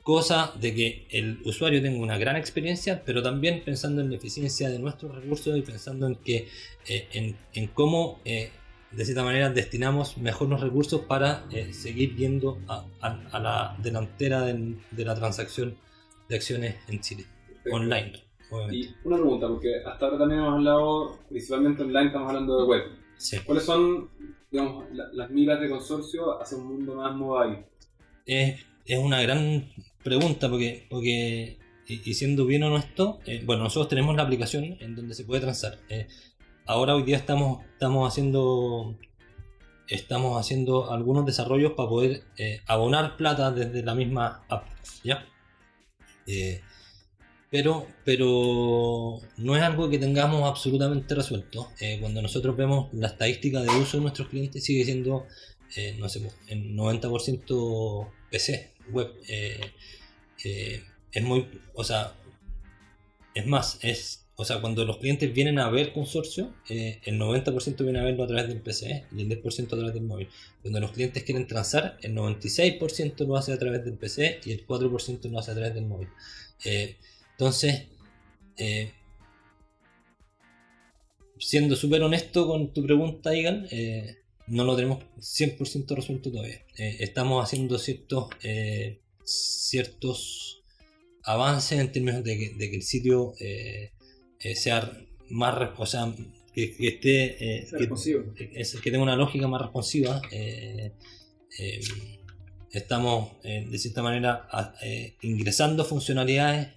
[0.07, 4.69] cosa de que el usuario tenga una gran experiencia, pero también pensando en la eficiencia
[4.69, 6.47] de nuestros recursos y pensando en que
[6.87, 8.49] eh, en, en cómo eh,
[8.91, 13.75] de cierta manera destinamos mejor los recursos para eh, seguir yendo a, a- a la
[13.83, 15.75] delantera del- de la transacción
[16.29, 17.25] de acciones en Chile,
[17.69, 18.13] online,
[18.49, 18.77] obviamente.
[18.87, 22.83] Y una pregunta, porque hasta ahora también hemos hablado principalmente online, estamos hablando de web.
[23.17, 23.37] Sí.
[23.45, 24.09] ¿Cuáles son,
[24.49, 27.65] digamos, la- las miras de consorcio hacia un mundo más mobile?
[28.25, 29.65] Es una gran
[30.03, 31.57] pregunta porque, porque
[31.87, 35.77] y, siendo bien honesto, eh, bueno, nosotros tenemos la aplicación en donde se puede transar.
[35.89, 36.07] Eh,
[36.65, 38.97] ahora hoy día estamos, estamos haciendo
[39.87, 44.65] estamos haciendo algunos desarrollos para poder eh, abonar plata desde la misma app.
[45.01, 45.25] ¿ya?
[46.25, 46.61] Eh,
[47.49, 51.69] pero, pero no es algo que tengamos absolutamente resuelto.
[52.01, 55.25] Cuando nosotros vemos la estadística de uso de nuestros clientes sigue siendo,
[55.97, 59.13] no sé, en 90% PC, web.
[59.27, 59.59] Eh,
[60.43, 62.13] eh, es muy, o sea,
[63.33, 67.83] es más, es, o sea, cuando los clientes vienen a ver consorcio, eh, el 90%
[67.83, 70.29] viene a verlo a través del PC y el 10% a través del móvil.
[70.61, 74.65] Cuando los clientes quieren transar, el 96% lo hace a través del PC y el
[74.65, 76.09] 4% lo hace a través del móvil.
[76.65, 76.97] Eh,
[77.31, 77.87] entonces,
[81.39, 83.67] siendo súper honesto con tu pregunta, Igan,
[84.47, 86.61] no lo tenemos 100% resuelto todavía.
[86.77, 90.63] Eh, estamos haciendo ciertos, eh, ciertos
[91.23, 93.91] avances en términos de que, de que el sitio eh,
[94.55, 94.91] sea
[95.29, 96.13] más, o sea,
[96.53, 97.35] que, que esté,
[97.77, 97.87] que,
[98.35, 100.21] que- es- que tenga una lógica más responsiva.
[102.71, 104.47] estamos de cierta manera
[105.21, 106.69] ingresando funcionalidades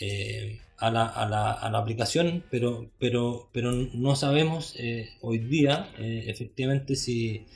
[0.00, 5.38] eh, a, la, a la- a la aplicación, pero, pero, pero no sabemos eh, hoy
[5.38, 7.46] día eh, efectivamente si,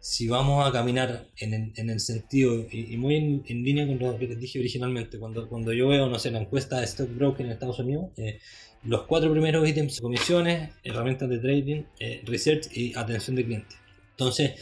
[0.00, 3.86] si vamos a caminar en el, en el sentido, y, y muy en, en línea
[3.86, 6.86] con lo que les dije originalmente, cuando, cuando yo veo, no sé, la encuesta de
[6.86, 8.38] Stockbroker en Estados Unidos, eh,
[8.84, 13.76] los cuatro primeros ítems, comisiones, herramientas de trading, eh, research y atención de cliente.
[14.12, 14.52] Entonces,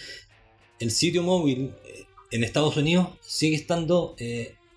[0.81, 4.17] el sitio móvil eh, en Estados Unidos sigue estando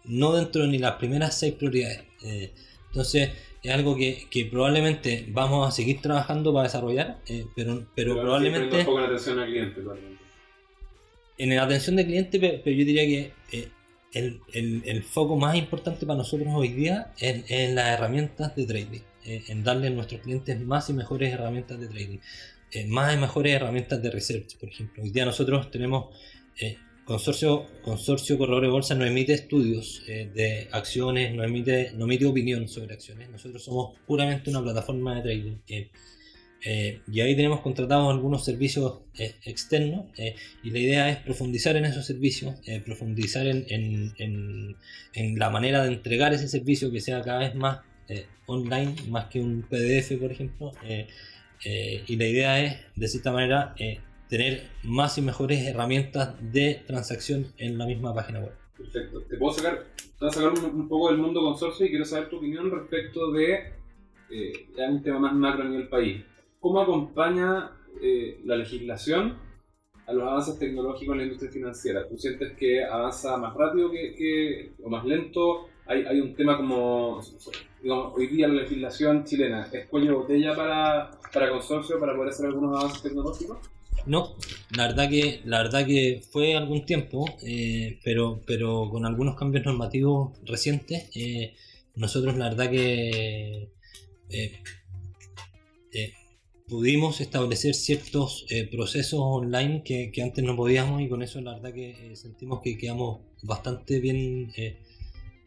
[0.06, 2.02] no dentro de ni las primeras seis prioridades.
[2.24, 2.52] Eh,
[2.88, 3.30] entonces,
[3.64, 8.80] es algo que, que probablemente vamos a seguir trabajando para desarrollar, eh, pero, pero probablemente
[8.80, 10.24] un poco en atención al cliente, probablemente.
[11.38, 13.70] en la atención de cliente, pe- pero yo diría que eh,
[14.14, 18.66] el, el- el foco más importante para nosotros hoy día es en las herramientas de
[18.66, 22.18] trading, eh, en darle a nuestros clientes más y mejores herramientas de trading,
[22.88, 25.04] más y mejores herramientas de research, por ejemplo.
[25.04, 26.16] Hoy día nosotros tenemos
[27.12, 32.26] consorcio, consorcio Corredor de Bolsa no emite estudios eh, de acciones, no emite, no emite
[32.26, 33.30] opinión sobre acciones.
[33.30, 35.58] Nosotros somos puramente una plataforma de trading.
[35.68, 35.90] eh,
[36.64, 41.76] eh, y ahí tenemos contratados algunos servicios eh, externos eh, y la idea es profundizar
[41.76, 44.76] en esos servicios, eh, profundizar en, en- en-
[45.14, 47.80] en la manera de entregar ese servicio que sea cada vez más
[48.46, 50.72] online, más que un PDF, por ejemplo.
[52.08, 53.74] y la idea es, de cierta manera,
[54.32, 58.54] tener más y mejores herramientas de transacción en la misma página web.
[58.78, 59.24] Perfecto.
[59.24, 62.30] Te puedo sacar, te voy a sacar un, poco del mundo consorcio y quiero saber
[62.30, 63.74] tu opinión respecto de
[64.30, 66.24] eh, un tema más macro a nivel país.
[66.62, 69.38] ¿Cómo acompaña eh, la legislación
[70.08, 72.08] a los avances tecnológicos en la industria financiera?
[72.08, 75.68] ¿Tú sientes que avanza más rápido que- o más lento?
[75.88, 77.20] Hay, hay un tema como,
[77.84, 82.30] digamos, hoy día la legislación chilena es cuello de botella para, para consorcio para poder
[82.30, 83.58] hacer algunos avances tecnológicos.
[84.06, 84.36] No,
[84.76, 89.66] la verdad que, la verdad que fue algún tiempo, eh, pero, pero con algunos cambios
[89.66, 91.54] normativos recientes, eh,
[91.96, 93.70] nosotros la verdad que
[94.30, 94.62] eh,
[96.68, 101.74] pudimos establecer ciertos procesos online que, que antes no podíamos y con eso la verdad
[101.74, 104.54] que sentimos que quedamos bastante bien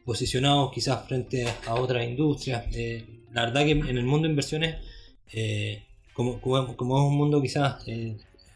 [0.05, 2.67] posicionados quizás frente a otras industrias.
[3.33, 4.77] La verdad que en el mundo de inversiones,
[6.13, 7.83] como, como, como es un mundo quizás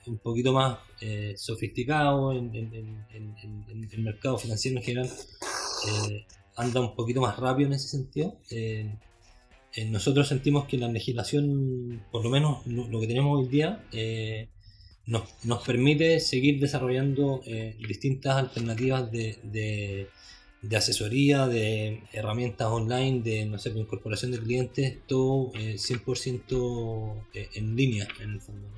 [0.09, 5.11] un poquito más eh, sofisticado en, el mercado financiero en general,
[6.07, 8.37] eh, anda un poquito más rápido en ese sentido.
[8.51, 8.95] Eh,
[9.75, 14.49] eh, nosotros sentimos que la legislación, por lo menos lo, que tenemos hoy día, eh,
[15.07, 17.41] nos, nos permite seguir desarrollando
[17.87, 25.53] distintas alternativas de, de- asesoría, de herramientas online, de no sé, incorporación de clientes, todo
[25.55, 28.69] eh, 100% eh, en línea, en el fondo.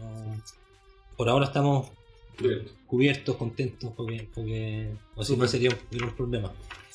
[1.20, 1.90] Por ahora estamos
[2.38, 2.72] Cubierto.
[2.86, 6.50] cubiertos, contentos, porque, porque o si no sería un, un problema.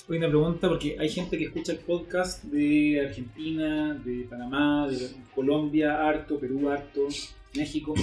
[0.07, 5.11] Hoy una pregunta porque hay gente que escucha el podcast de Argentina, de Panamá, de
[5.35, 7.07] Colombia, harto, Perú, harto,
[7.55, 7.93] México.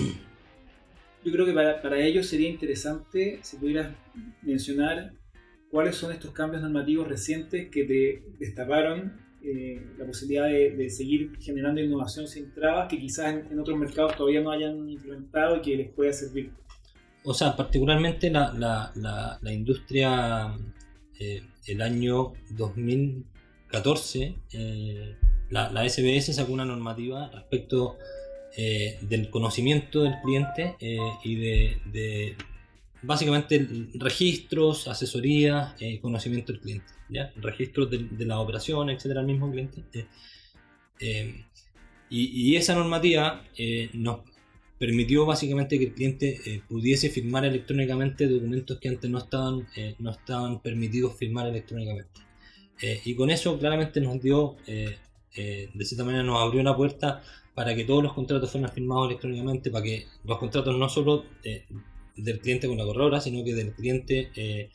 [1.25, 3.91] Yo creo que para, para ellos sería interesante si pudieras
[4.43, 5.15] mencionar
[5.73, 11.81] cuáles son estos cambios normativos recientes que te destaparon eh, la posibilidad de, seguir generando
[11.81, 15.91] innovación sin trabas que quizás en, otros mercados todavía no hayan implementado y que les
[15.91, 16.53] pueda servir.
[17.25, 18.53] O sea, particularmente la,
[18.95, 20.55] la, industria,
[21.19, 25.17] eh, el año 2014, eh,
[25.51, 27.99] la, SBS sacó una normativa respecto
[28.57, 32.37] eh, del conocimiento del cliente eh, y de, de
[33.03, 36.87] básicamente registros, asesoría, eh, conocimiento del cliente,
[37.37, 39.83] registros de, las operaciones, etcétera, al mismo cliente.
[39.93, 40.07] eh.
[41.01, 41.45] Eh,
[42.11, 44.21] y, esa normativa eh, nos
[44.79, 49.67] permitió básicamente que el cliente pudiese firmar electrónicamente documentos que antes no estaban,
[49.99, 52.21] no estaban permitidos firmar electrónicamente.
[53.05, 57.23] Y con eso claramente nos dio, de cierta manera nos abrió la puerta
[57.55, 61.25] para que todos los contratos fueran firmados electrónicamente, para que los contratos no solo
[62.17, 64.69] del cliente con la corredora, sino que del cliente,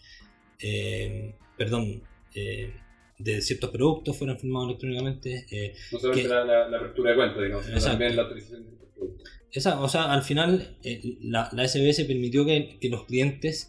[1.57, 2.01] perdón,
[2.37, 2.73] eh,
[3.19, 5.45] de ciertos productos fueran firmados electrónicamente.
[5.51, 8.87] eh, No solamente Que- la, apertura de cuenta, digamos, sino también la autorización de estos
[8.95, 9.29] productos.
[9.51, 13.67] Esa, o sea, al final eh, la, la SBS permitió que, que los clientes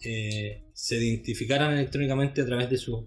[0.72, 3.04] se identificaran electrónicamente a través de sus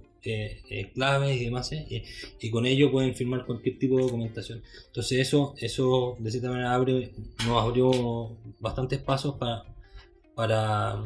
[0.93, 2.04] claves y demás, y,
[2.39, 4.62] y con ello pueden firmar cualquier tipo de documentación.
[4.88, 7.12] Entonces eso, eso de cierta manera abre,
[7.45, 9.63] nos abrió bastantes pasos para,
[10.36, 11.04] para,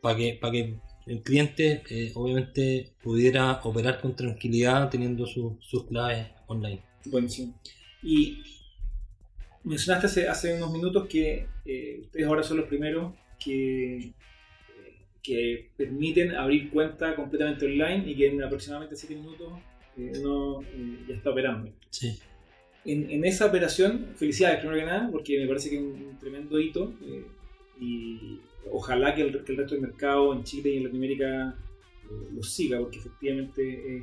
[0.00, 0.74] para, que, para que
[1.06, 6.82] el cliente eh, obviamente pudiera operar con tranquilidad teniendo su- sus claves online.
[7.06, 7.54] Buenísimo.
[8.02, 8.42] Y
[9.64, 14.12] mencionaste hace, hace unos minutos que eh, ustedes ahora son los primeros que,
[15.22, 19.52] que permiten abrir cuenta completamente online y que en aproximadamente 7 minutos
[19.96, 21.70] eh, uno eh, ya está operando.
[21.90, 22.18] Sí.
[22.84, 26.58] En, en esa operación, felicidades primero que nada, porque me parece que es un tremendo
[26.58, 26.92] hito
[27.80, 31.54] y ojalá que el, que el resto del mercado en Chile y en Latinoamérica
[32.04, 33.96] eh, lo siga, porque efectivamente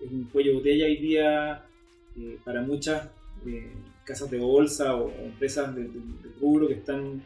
[0.00, 1.64] es un cuello de botella hoy día
[2.16, 3.08] eh, para muchas
[3.46, 3.70] eh,
[4.04, 7.22] casas de bolsa o, empresas del de, del rubro que están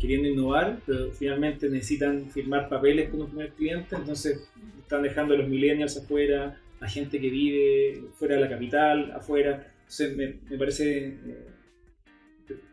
[0.00, 5.38] queriendo innovar, pero finalmente necesitan firmar papeles con un primer cliente, entonces están dejando a
[5.38, 9.72] los millennials afuera, a gente que vive fuera de la capital, afuera.
[9.80, 11.16] Entonces me, parece,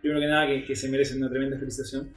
[0.02, 2.10] primero que nada, que, que se merece una tremenda felicitación.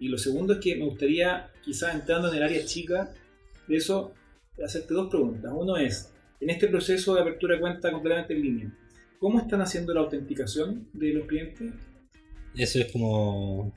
[0.00, 3.10] Y lo segundo es que me gustaría, quizás entrando en el área chica
[3.66, 4.12] de eso,
[4.64, 5.52] hacerte dos preguntas.
[5.54, 8.72] Uno es, en este proceso de apertura de cuenta completamente en línea,
[9.18, 11.72] ¿cómo están haciendo la autenticación de los clientes?
[12.56, 13.72] Eso es como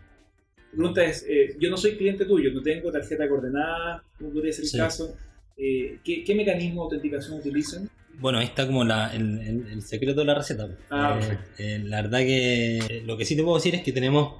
[0.72, 4.54] La pregunta es, eh, yo no soy cliente tuyo, no tengo tarjeta coordenada, ¿cómo podría
[4.54, 4.78] ser el Sí.
[4.78, 5.18] caso?
[5.58, 7.90] Eh, ¿qué, ¿Qué mecanismo de autenticación utilizan?
[8.20, 10.70] Bueno, ahí está como la- el, el- el secreto de la receta.
[10.90, 14.36] Ah, Eh, eh, la verdad que lo que sí te puedo decir es que tenemos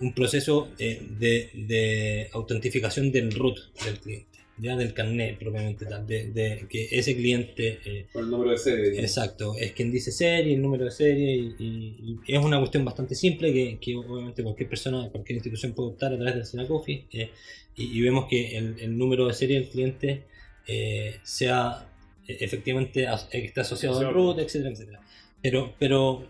[0.00, 6.06] un proceso eh, de, de autentificación del root del cliente, ya del carnet propiamente tal,
[6.06, 9.00] de, de que ese cliente eh, Con el número de serie.
[9.00, 12.84] Exacto, es quien dice serie, el número de serie y, y- y es una cuestión
[12.84, 17.06] bastante simple que, que obviamente cualquier persona, cualquier institución puede optar a través del Senacofi
[17.12, 17.30] eh,
[17.76, 20.24] y, y vemos que el, el número de serie del cliente
[20.66, 21.88] eh, sea
[22.26, 25.00] eh, efectivamente eh, está asociado al root, etcétera, etcétera.
[25.40, 26.26] Pero, pero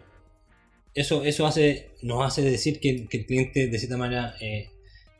[0.94, 4.68] eso, eso hace, nos hace decir que, el- cliente de cierta manera eh,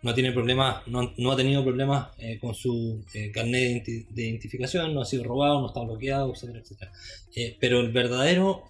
[0.03, 4.09] no tiene problemas, no, no ha tenido problemas eh, con su eh, carnet de, identi-
[4.09, 6.93] de identificación, no ha sido robado, no está bloqueado, etcétera, etcétera.
[7.35, 8.65] Eh, pero el verdadero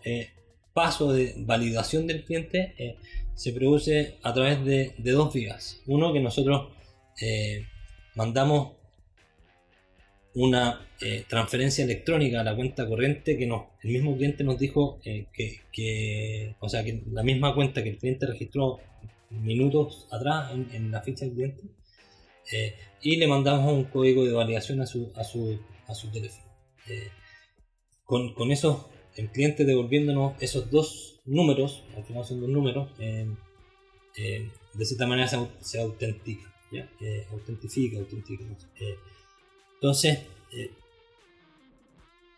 [0.72, 2.96] paso de validación del cliente
[3.34, 5.80] se produce a través de, de dos vías.
[5.86, 6.68] Uno que nosotros
[8.14, 8.77] mandamos
[10.34, 15.00] una eh, transferencia electrónica a la cuenta corriente que nos, el mismo cliente nos dijo
[15.04, 18.78] eh, que, que- o sea, que la misma cuenta que el cliente registró
[19.30, 21.62] minutos atrás en, en la ficha del cliente
[22.52, 26.44] eh, y le mandamos un código de validación a su, a su, a su teléfono.
[26.88, 27.08] Eh,
[28.04, 33.26] con, con eso, el cliente devolviéndonos esos dos números, al final son dos números, eh,
[34.16, 36.90] eh, de cierta manera se, se autentica, ¿ya?
[37.00, 38.44] Eh, autentifica, autentica.
[38.58, 38.96] sé.
[39.80, 40.20] Entonces,
[40.52, 40.70] eh,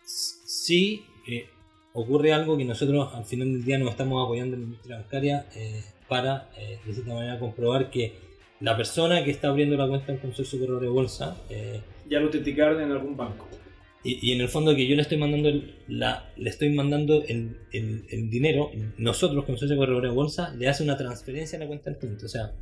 [0.05, 1.49] sí eh,
[1.93, 5.47] ocurre algo que nosotros al final del día nos estamos apoyando en la industria bancaria
[5.55, 8.15] eh, para, eh, de cierta manera, comprobar que
[8.61, 12.27] la persona que está abriendo la cuenta en consorcio corredor de bolsa eh, Ya lo
[12.27, 13.49] autenticaron en algún banco.
[14.05, 17.23] y, y en el fondo que yo le estoy mandando el, la, le estoy mandando
[17.27, 21.61] el, el- el dinero, nosotros como socio corredor de bolsa, le hace una transferencia a
[21.61, 22.27] la cuenta del cliente.
[22.27, 22.53] O sea,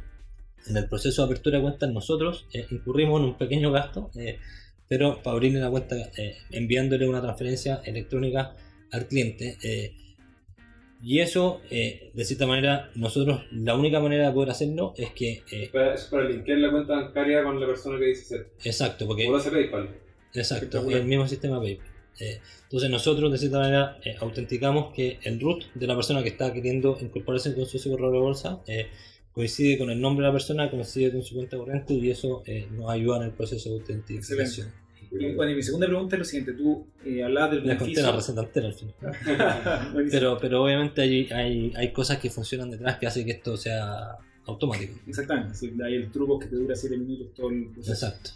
[0.69, 4.39] en el proceso de apertura de cuentas nosotros eh, incurrimos en un pequeño gasto, eh,
[4.89, 8.55] pero para abrirle la cuenta eh, enviándole una transferencia electrónica
[8.91, 9.57] al cliente.
[9.63, 9.93] eh,
[11.01, 15.43] y eso, eh, de cierta manera, nosotros la única manera de poder hacerlo es que...
[15.53, 18.51] eh, Para- Es para linkear la cuenta bancaria con la persona que dice ser.
[18.65, 19.25] exacto, porque...
[19.25, 19.91] Como lo hace PayPal.
[20.35, 21.87] Exacto, el mismo sistema PayPal.
[22.21, 26.31] Eh, entonces nosotros de cierta manera eh, autenticamos que el root de la persona que
[26.31, 28.89] está queriendo incorporarse con su correo de bolsa eh,
[29.39, 32.67] coincide con el nombre de la persona, coincide con su cuenta corriente y eso eh,
[32.73, 34.67] nos ayuda en el proceso de autenticación.
[35.13, 36.53] Y, Bueno, y mi segunda pregunta es lo siguiente.
[36.55, 38.13] Tú eh, hablabas del conté la beneficio...
[38.17, 38.95] receta entera al final.
[40.11, 44.17] Pero, pero obviamente hay, hay, hay cosas que funcionan detrás que hacen que esto sea
[44.47, 44.95] automático.
[45.07, 45.55] Exactamente.
[45.55, 47.93] sí, hay el truco que te dura 7 minutos todo el proceso.
[47.93, 48.31] Exacto.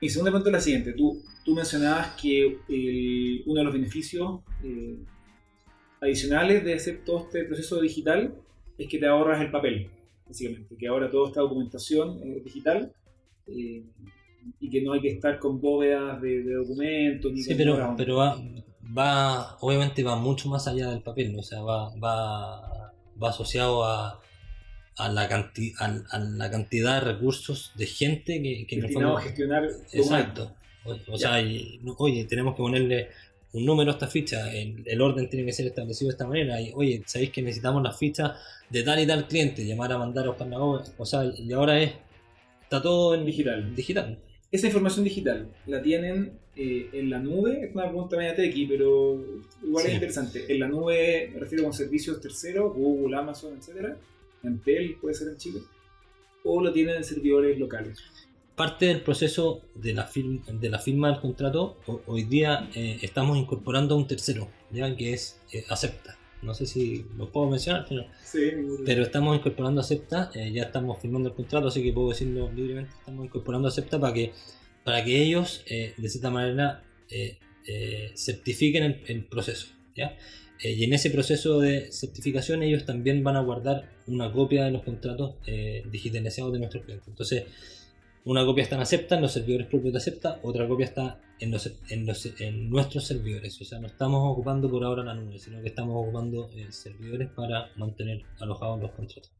[0.00, 0.92] Mi segunda pregunta es la siguiente.
[0.92, 4.96] Tú, tú mencionabas que el- uno de los beneficios eh,
[6.00, 8.34] adicionales de hacer todo este proceso digital
[8.78, 9.88] es que te ahorras el papel,
[10.26, 10.76] básicamente.
[10.76, 12.92] Que ahora toda esta documentación es digital
[13.46, 13.82] eh,
[14.60, 17.32] y que no hay que estar con bóvedas de, de documentos.
[17.32, 18.38] Ni Sí, pero, pero va,
[18.96, 24.20] va, obviamente va mucho más allá del papel, o sea, va, va, va asociado a,
[24.96, 29.16] a, la canti- a, a la cantidad de recursos de gente que, que fondo...
[29.16, 29.64] a gestionar.
[29.92, 30.54] Exacto.
[30.84, 33.08] O, o sea, y, no, oye, tenemos que ponerle
[33.52, 36.60] un número a esta ficha, el, el orden tiene que ser establecido de esta manera,
[36.60, 38.32] y oye, sabéis que necesitamos las fichas
[38.70, 41.92] de tal y tal cliente, llamar a mandar a obra, o sea, y ahora es,
[42.62, 43.74] está todo en Digital.
[43.74, 44.18] digital.
[44.52, 49.20] Esa información digital la tienen eh, en la nube, es una pregunta media tequi, pero
[49.62, 49.88] igual Sí.
[49.88, 50.44] es interesante.
[50.52, 53.96] En la nube me refiero con servicios terceros, Google, Amazon, etcétera.
[54.42, 55.60] Entel puede ser en Chile.
[56.44, 57.98] O lo tienen en servidores locales.
[58.56, 62.98] Parte del proceso de la, firma, de la firma del contrato, ho- hoy día eh,
[63.02, 66.16] estamos incorporando a un tercero, ya que es eh, Acepta.
[66.42, 68.50] No sé si lo puedo mencionar, pero, Sí,
[68.84, 72.92] pero estamos incorporando Acepta, eh, ya estamos firmando el contrato, así que puedo decirlo libremente,
[72.98, 74.32] estamos incorporando Acepta para que,
[74.84, 79.66] para que ellos, eh, de cierta manera, eh, eh, certifiquen el, el proceso.
[79.94, 80.16] ¿ya?
[80.62, 84.82] Y en ese proceso de certificación ellos también van a guardar una copia de los
[84.84, 85.34] contratos
[85.90, 87.06] digitalizados de nuestros clientes.
[87.08, 87.44] Entonces,
[88.26, 91.50] una copia está en Acepta, en los servidores propios de Acepta, otra copia está en,
[91.52, 93.60] los, en, los- en nuestros servidores.
[93.60, 97.28] O sea, no estamos ocupando por ahora la nube, sino que estamos ocupando eh, servidores
[97.30, 99.32] para mantener alojados los contratos.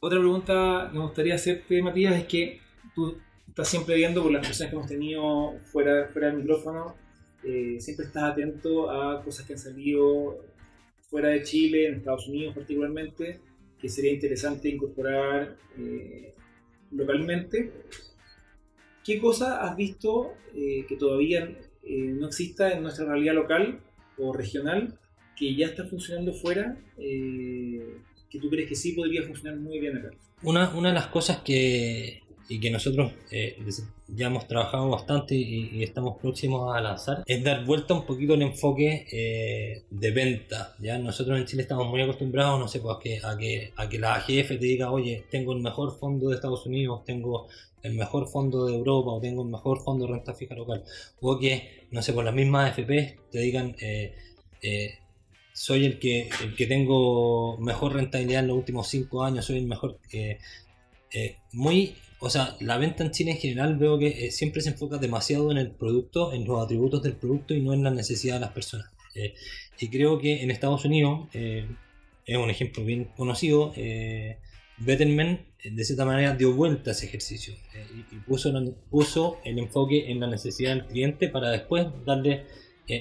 [0.00, 2.60] Otra pregunta que me gustaría hacerte, Matías, es que
[2.94, 3.16] tú
[3.48, 6.96] estás siempre viendo por las personas que hemos tenido fuera, fuera del micrófono,
[7.44, 10.44] eh, siempre estás atento a cosas que han salido
[11.10, 13.40] fuera de Chile, en Estados Unidos particularmente,
[13.78, 16.34] que sería interesante incorporar eh,
[16.90, 17.70] localmente.
[19.04, 21.48] ¿Qué cosa has visto eh, que todavía
[21.82, 23.80] eh, no exista en nuestra realidad local
[24.18, 24.98] o regional
[25.36, 27.96] que ya está funcionando fuera, eh,
[28.30, 30.10] que tú crees que sí podría funcionar muy bien acá?
[30.42, 32.21] Una, una de las cosas que,
[32.52, 33.56] y que nosotros eh,
[34.08, 38.42] ya hemos trabajado bastante y, estamos próximos a lanzar es dar vuelta un poquito el
[38.42, 40.74] enfoque eh, de venta.
[40.78, 40.98] ¿ya?
[40.98, 43.98] Nosotros en Chile estamos muy acostumbrados no sé, pues, a, que, a, que, a que
[43.98, 47.48] la AGF te diga, oye, tengo el mejor fondo de Estados Unidos, tengo
[47.82, 50.84] el mejor fondo de Europa o tengo el mejor fondo de renta fija local.
[51.22, 53.74] O que, no sé, por las mismas AFP te digan...
[53.80, 54.98] eh,
[55.54, 59.66] soy el que, el que tengo mejor rentabilidad en los últimos 5 años, soy el
[59.66, 59.98] mejor.
[60.12, 64.70] eh, muy, o sea, la venta en Chile en general veo que eh, siempre se
[64.70, 68.34] enfoca demasiado en el producto, en los atributos del producto y no en la necesidad
[68.36, 68.86] de las personas.
[69.14, 69.34] Eh,
[69.78, 71.66] y creo que en Estados Unidos, eh,
[72.24, 74.38] es un ejemplo bien conocido, eh,
[74.78, 78.52] Betterment eh, de cierta manera dio vuelta a ese ejercicio eh, y, y puso,
[78.90, 82.46] puso el enfoque en la necesidad del cliente para después darle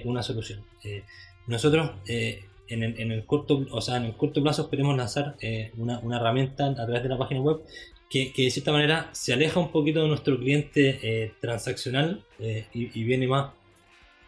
[0.06, 0.64] una solución.
[1.48, 1.92] Nosotros
[2.72, 6.00] en, el, en el corto, o sea, en el corto plazo esperemos lanzar eh, una,
[6.00, 7.62] una herramienta a través de la página web
[8.12, 12.66] que, que de cierta manera se aleja un poquito de nuestro cliente eh, transaccional eh,
[12.74, 13.52] y, y viene más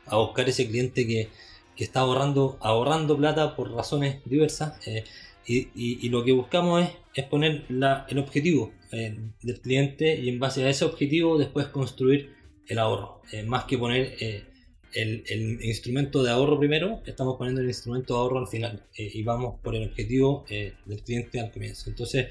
[0.06, 1.30] a buscar ese cliente que,
[1.76, 4.86] que está ahorrando, ahorrando plata por razones diversas.
[4.88, 5.04] eh,
[5.46, 10.16] y, y- y lo que buscamos es, es poner la- el objetivo eh, del cliente
[10.18, 12.34] y en base a ese objetivo después construir
[12.68, 13.22] el ahorro.
[13.34, 14.46] Eh, más que poner eh,
[14.94, 19.10] el, el instrumento de ahorro primero, estamos poniendo el instrumento de ahorro al final eh,
[19.14, 21.90] y vamos por el objetivo eh, del cliente al comienzo.
[21.90, 22.28] Entonces,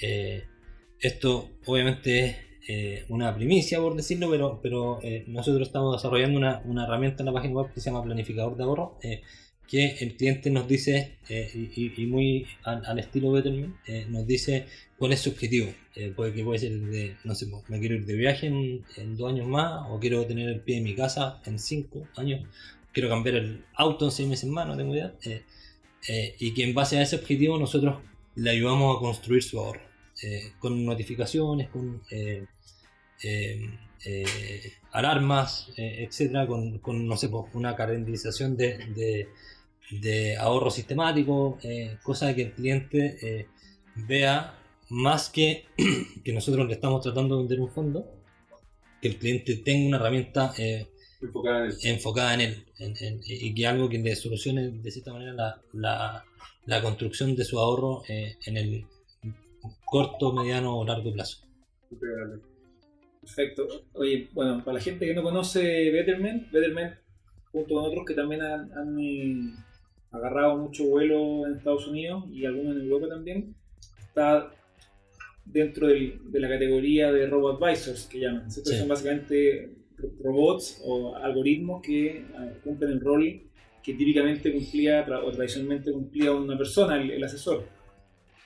[0.00, 0.44] eh,
[1.02, 2.36] esto obviamente es
[2.68, 7.26] eh, una primicia, por decirlo, pero, pero eh, nosotros estamos desarrollando una, una herramienta en
[7.26, 9.22] la página web que se llama Planificador de Ahorro, eh,
[9.66, 13.74] que el cliente nos dice, y, muy al, al estilo Betterment,
[14.08, 14.66] nos dice
[14.98, 15.72] cuál es su objetivo.
[16.14, 16.72] Puede que puede ser
[17.24, 20.26] no sé, pues, me quiero ir de viaje en, en dos años más, o quiero
[20.26, 22.46] tener el pie en mi casa en cinco años,
[22.92, 25.14] quiero cambiar el auto en seis meses más, no tengo idea.
[26.38, 27.96] Y que en base a ese objetivo nosotros
[28.34, 29.91] le ayudamos a construir su ahorro.
[30.22, 32.46] Eh, con notificaciones, con eh,
[34.92, 39.28] alarmas, etcétera, con, con, no sé, pues, una calendarización de,
[39.90, 41.58] de, ahorro sistemático,
[42.02, 43.46] cosa que el cliente
[43.94, 44.58] vea
[44.88, 45.66] más que
[46.24, 48.04] que nosotros le estamos tratando de vender un fondo,
[49.00, 50.52] que el cliente tenga una herramienta
[51.82, 52.66] enfocada en él,
[53.24, 56.24] y que algo que le solucione de cierta manera la, la,
[56.66, 58.86] la construcción de su ahorro eh, en el
[59.92, 61.36] corto, mediano o largo plazo.
[63.20, 63.68] Perfecto.
[63.92, 66.94] Oye, bueno, para la gente que no conoce Betterment, Betterment
[67.52, 69.54] junto con otros que también han, eh,
[70.10, 73.54] agarrado mucho vuelo en Estados Unidos y algunos en Europa también,
[74.00, 74.50] está
[75.44, 78.50] dentro de la categoría de Robo Advisors que llaman.
[78.50, 79.74] Son básicamente
[80.24, 82.24] robots o algoritmos que eh,
[82.64, 83.42] cumplen el rol
[83.82, 87.66] que típicamente cumplía o tradicionalmente cumplía una persona, el, asesor.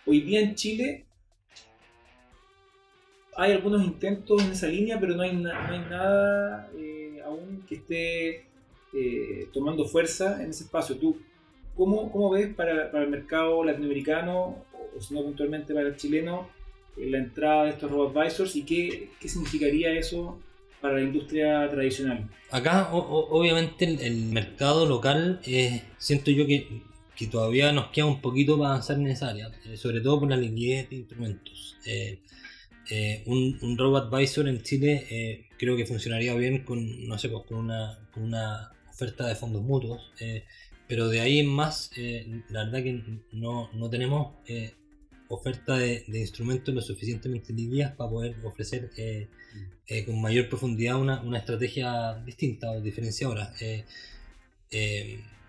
[0.06, 1.05] Hoy día en Chile
[3.36, 8.44] hay algunos intentos en esa línea, pero no hay, nada eh, aún que esté
[8.94, 10.96] eh, tomando fuerza en ese espacio.
[10.96, 11.16] ¿Tú
[11.76, 14.64] cómo, ves para, el mercado latinoamericano,
[14.96, 16.48] o si no puntualmente para el chileno,
[16.96, 20.38] la entrada de estos robo advisors y qué, significaría eso
[20.80, 22.28] para la industria tradicional.
[22.50, 26.82] Acá, obviamente, el, mercado local, eh, siento yo que,
[27.30, 30.36] todavía nos queda un poquito para avanzar en esa área, eh, sobre todo por la
[30.36, 31.76] liquidez de instrumentos.
[31.86, 32.18] Eh,
[33.26, 37.58] un, un robot advisor en Chile creo que funcionaría bien con, no sé, pues, con,
[37.58, 40.12] una, una oferta de fondos mutuos,
[40.86, 41.90] pero de ahí en más,
[42.48, 44.34] la verdad que no, no tenemos
[45.28, 49.28] oferta de, instrumentos lo suficientemente livias para poder ofrecer eh,
[49.86, 53.52] eh, con mayor profundidad una, una, estrategia distinta o diferenciadora.
[53.60, 53.84] Eh,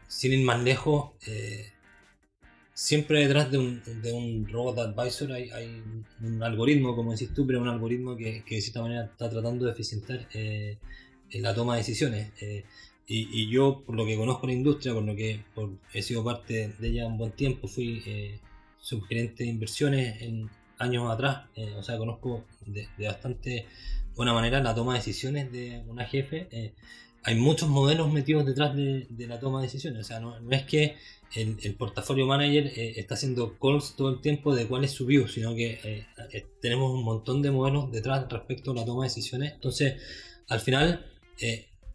[0.07, 1.11] sin ir más lejos,
[2.77, 5.81] siempre detrás de un, de un robot advisor hay, hay,
[6.21, 9.65] un algoritmo, como decís tú, pero un algoritmo que, que de cierta manera está tratando
[9.65, 12.31] de eficientar en la toma de decisiones.
[13.07, 15.43] Y, y, yo, por lo que conozco la industria, por lo que
[15.91, 18.03] he sido parte de ella un buen tiempo, fui
[18.79, 20.47] subgerente de inversiones en
[20.77, 23.65] años atrás, eh, o sea, conozco de, bastante
[24.15, 26.47] buena manera la toma de decisiones de una jefe.
[27.25, 30.63] Eh, hay muchos modelos metidos detrás de, la toma de decisiones, o sea, no, es
[30.63, 30.95] que
[31.35, 35.27] el, portafolio manager eh, está haciendo calls todo el tiempo de cuál es su view,
[35.27, 36.05] sino que
[36.61, 39.53] tenemos un montón de modelos detrás respecto a la toma de decisiones.
[39.53, 40.01] Entonces,
[40.47, 41.05] al final,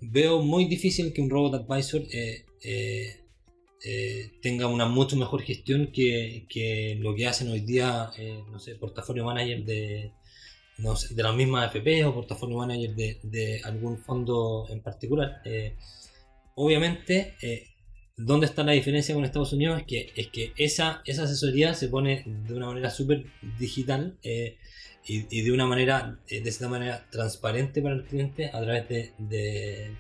[0.01, 2.03] veo muy difícil que un robot advisor
[3.85, 8.61] eh, tenga una mucho mejor gestión que, que, lo que hacen hoy día, eh, no
[8.61, 10.13] sé, portafolio manager de,
[10.79, 15.41] no de la misma FP o portafolio manager de, de algún fondo en particular.
[15.45, 15.77] Eh,
[16.55, 17.35] obviamente,
[18.17, 19.81] ¿dónde está la diferencia con Estados Unidos?
[19.81, 23.27] Es que, es que esa, esa asesoría se pone de una manera súper
[23.59, 24.19] digital.
[25.05, 29.97] Y, y, de una manera, de esta manera transparente para el cliente a través de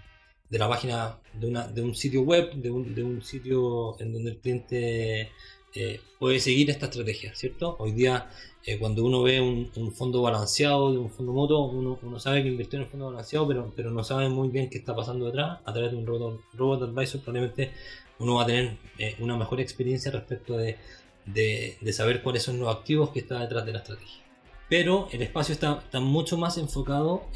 [0.53, 4.13] de la página de, una, de un sitio web, de un, de un sitio en
[4.13, 5.31] donde el cliente
[5.75, 7.77] eh, puede seguir esta estrategia, ¿cierto?
[7.79, 8.29] Hoy día,
[8.65, 12.79] eh, cuando uno ve un, fondo balanceado un fondo moto, uno, uno, sabe que invirtió
[12.79, 15.61] en el fondo balanceado, pero, pero no sabe muy bien qué está pasando detrás.
[15.65, 17.73] A través de un robot, robot advisor, probablemente
[18.19, 20.77] uno va a tener eh, una mejor experiencia respecto de,
[21.25, 24.23] de, de, saber cuáles son los activos que está detrás de la estrategia.
[24.69, 27.27] Pero el espacio está, está mucho más enfocado,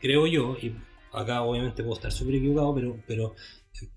[0.00, 0.74] creo yo, y
[1.12, 3.34] acá obviamente puedo estar súper equivocado, pero, pero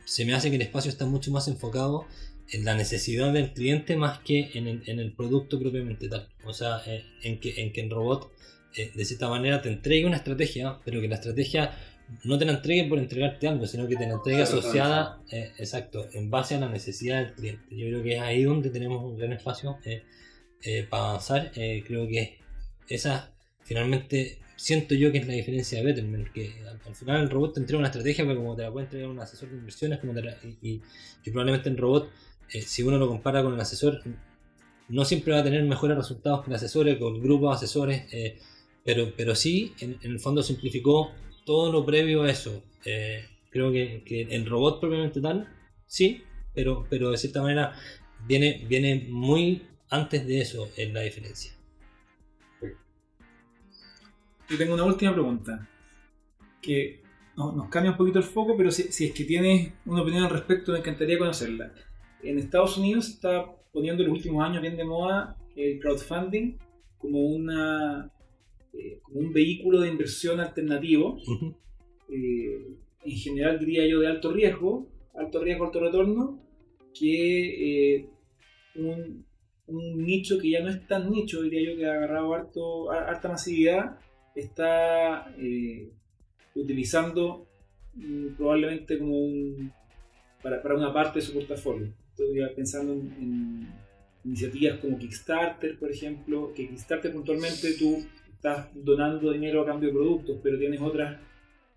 [0.06, 2.06] se me hace que el espacio está mucho más enfocado
[2.52, 6.30] en la necesidad del cliente más que en el, en el producto propiamente tal.
[6.46, 8.32] O sea, eh, en, que, en que el robot
[8.76, 11.76] eh, de cierta manera te entregue una estrategia, pero que la estrategia
[12.24, 16.08] no te la entregue por entregarte algo, sino que te la entregue asociada, eh, exacto,
[16.14, 17.76] en base a la necesidad del cliente.
[17.76, 19.78] Yo creo que es ahí donde tenemos un gran espacio
[20.90, 21.52] para avanzar.
[21.54, 22.38] creo que
[22.88, 23.34] esa
[23.64, 27.60] finalmente siento yo que es la diferencia de Betterment, que al, final el robot te
[27.60, 30.14] entrega una estrategia, pero como te la puede entregar un asesor de inversiones, como
[30.62, 30.82] y,
[31.26, 32.10] probablemente el robot,
[32.52, 34.02] eh, si uno lo compara con el asesor,
[34.90, 38.14] no siempre va a tener mejores resultados que el asesor, con el grupo de asesores,
[38.14, 38.40] eh,
[38.84, 41.12] pero, pero sí, en, el fondo simplificó
[41.46, 42.64] todo lo previo a eso.
[42.86, 45.48] Eh, creo que, que, el robot propiamente tal,
[45.86, 46.24] sí,
[46.54, 47.74] pero, pero de cierta manera
[48.26, 51.52] viene, viene muy antes de eso en la diferencia.
[54.50, 55.68] yo tengo una última pregunta.
[56.62, 57.02] Que
[57.36, 60.72] nos cambia un poquito el foco, pero si, es que tienes una opinión al respecto,
[60.72, 61.72] me encantaría conocerla.
[62.30, 66.58] En Estados Unidos está poniendo en los últimos años bien de moda el crowdfunding
[66.98, 68.12] como, una,
[68.74, 71.18] eh, como un vehículo de inversión alternativo.
[72.10, 76.40] Eh, en general diría yo de alto riesgo, alto riesgo, alto retorno,
[76.94, 78.10] que eh,
[78.76, 79.26] un
[79.68, 83.30] un nicho que ya no es tan nicho, diría yo, que ha agarrado harto, harta
[83.30, 84.00] masividad,
[84.34, 85.92] está eh,
[86.56, 87.48] utilizando
[87.96, 89.72] mm, probablemente como un,
[90.42, 91.92] para, para, una parte de su portafolio.
[92.18, 93.68] Estoy pensando en,
[94.26, 99.96] iniciativas como Kickstarter, por ejemplo, que Kickstarter puntualmente tú estás donando dinero a cambio de
[99.96, 101.20] productos, pero tienes otras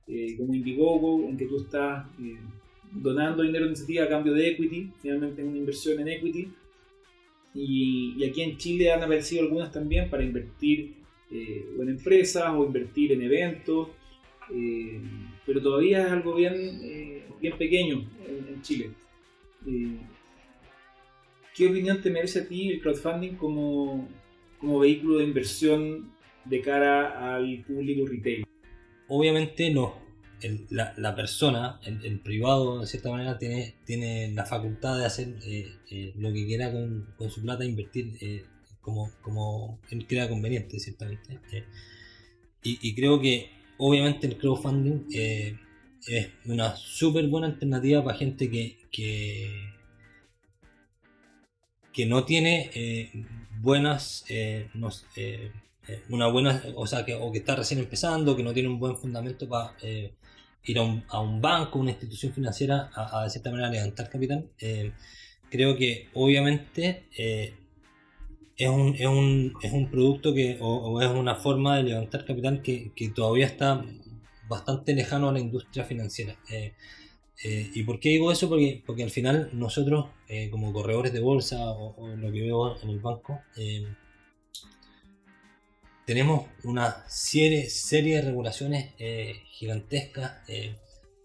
[0.09, 2.39] eh, como Indiegogo, en que tú estás eh,
[2.91, 6.49] donando dinero en iniciativa a cambio de equity, finalmente es una inversión en equity.
[7.55, 10.95] Y, aquí en Chile han aparecido algunas también para invertir
[11.31, 13.89] eh, en empresas o invertir en eventos,
[14.53, 15.01] eh,
[15.47, 18.91] pero todavía es algo bien, eh, bien pequeño en, Chile.
[21.55, 24.09] ¿Qué opinión te merece a ti el crowdfunding como,
[24.59, 26.13] como vehículo de inversión
[26.45, 28.47] de cara al público retail?
[29.09, 29.97] Obviamente no,
[30.71, 35.77] la, la, persona, el, privado, de cierta manera, tiene, tiene la facultad de hacer eh,
[35.91, 38.45] eh, lo que quiera con, con, su plata, invertir eh,
[38.81, 41.41] como, como él crea conveniente, ciertamente.
[42.63, 48.79] Y, y, creo que, obviamente, el crowdfunding es una súper buena alternativa para gente que,
[48.91, 49.51] que,
[51.93, 52.71] que no tiene
[53.61, 54.25] buenas.
[54.75, 54.89] No,
[56.09, 58.97] una buena, o sea, que, o que está recién empezando, que no tiene un buen
[58.97, 59.75] fundamento para
[60.65, 64.93] ir a un, a banco, una institución financiera, a, de cierta manera levantar capital, eh,
[65.51, 67.55] creo que obviamente eh,
[68.57, 72.63] es, un, es, un, es, un, producto que, o, es una forma de levantar capital
[72.63, 73.85] que, que, todavía está
[74.49, 76.37] bastante lejano a la industria financiera.
[77.43, 78.49] Eh, ¿Y por qué digo eso?
[78.49, 80.07] Porque, porque al final nosotros,
[80.51, 83.41] como corredores de bolsa o, lo que veo en el banco,
[86.11, 90.39] tenemos una serie, serie de regulaciones eh, gigantescas.
[90.49, 90.75] Eh,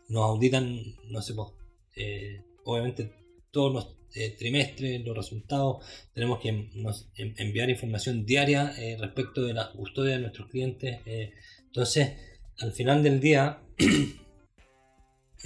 [0.10, 1.50] nos auditan, no sé, pues,
[1.96, 3.12] eh, obviamente
[3.50, 3.96] todos los
[4.38, 5.84] trimestres, los resultados.
[6.14, 6.70] Tenemos que
[7.16, 11.00] enviar información diaria respecto de la custodia de nuestros clientes.
[11.66, 12.12] entonces,
[12.60, 13.64] al final del día,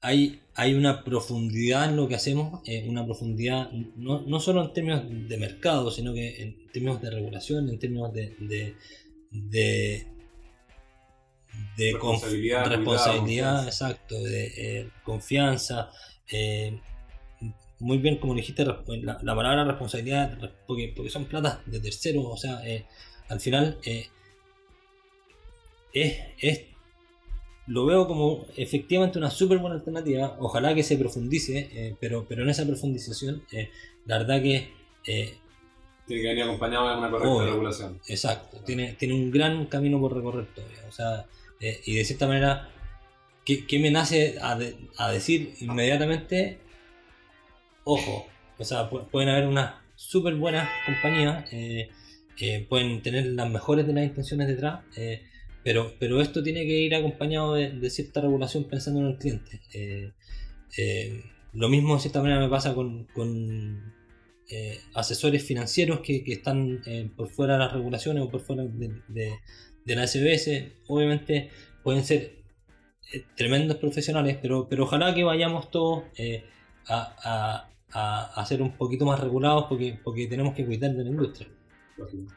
[0.00, 4.72] hay, hay una profundidad en lo que hacemos, eh, una profundidad no, no, solo en
[4.72, 8.76] términos de mercado, sino que en términos de regulación, en términos de, de,
[9.30, 10.06] de,
[11.76, 15.90] de responsabilidad, responsabilidad exacto, de eh, confianza.
[16.30, 16.80] Eh,
[17.78, 18.82] muy bien, como dijiste, la,
[19.22, 22.60] la, palabra responsabilidad, porque, porque son platas de terceros, o sea,
[23.28, 24.08] al final es,
[25.92, 26.75] es
[27.66, 30.36] lo veo como efectivamente una súper buena alternativa.
[30.38, 33.70] Ojalá que se profundice, eh, pero, pero en esa profundización, eh,
[34.04, 34.72] la verdad que.
[35.06, 35.34] Eh,
[36.06, 38.00] tiene que venir acompañado de una correcta regulación.
[38.06, 40.84] Exacto, tiene, tiene un gran camino por recorrer todavía.
[40.88, 41.26] O sea,
[41.58, 42.68] y de cierta manera,
[43.44, 44.56] ¿qué, me nace a,
[44.98, 46.60] a, decir inmediatamente?
[47.82, 51.50] Ojo, o sea, pueden haber unas súper buenas compañías,
[52.68, 54.84] pueden tener las mejores de las intenciones detrás
[55.66, 59.60] pero, pero esto tiene que ir acompañado de, cierta regulación pensando en el cliente.
[59.74, 60.12] Eh,
[60.78, 63.92] eh, lo mismo de cierta manera me pasa con,
[64.48, 66.82] eh, asesores financieros que, están
[67.16, 69.40] por fuera de las regulaciones o por fuera de,
[69.86, 70.72] la SBS.
[70.86, 71.50] Obviamente
[71.82, 72.44] pueden ser
[73.36, 76.04] tremendos profesionales, pero, pero ojalá que vayamos todos
[76.86, 81.48] a, a, ser un poquito más regulados porque, porque tenemos que cuidar de la industria.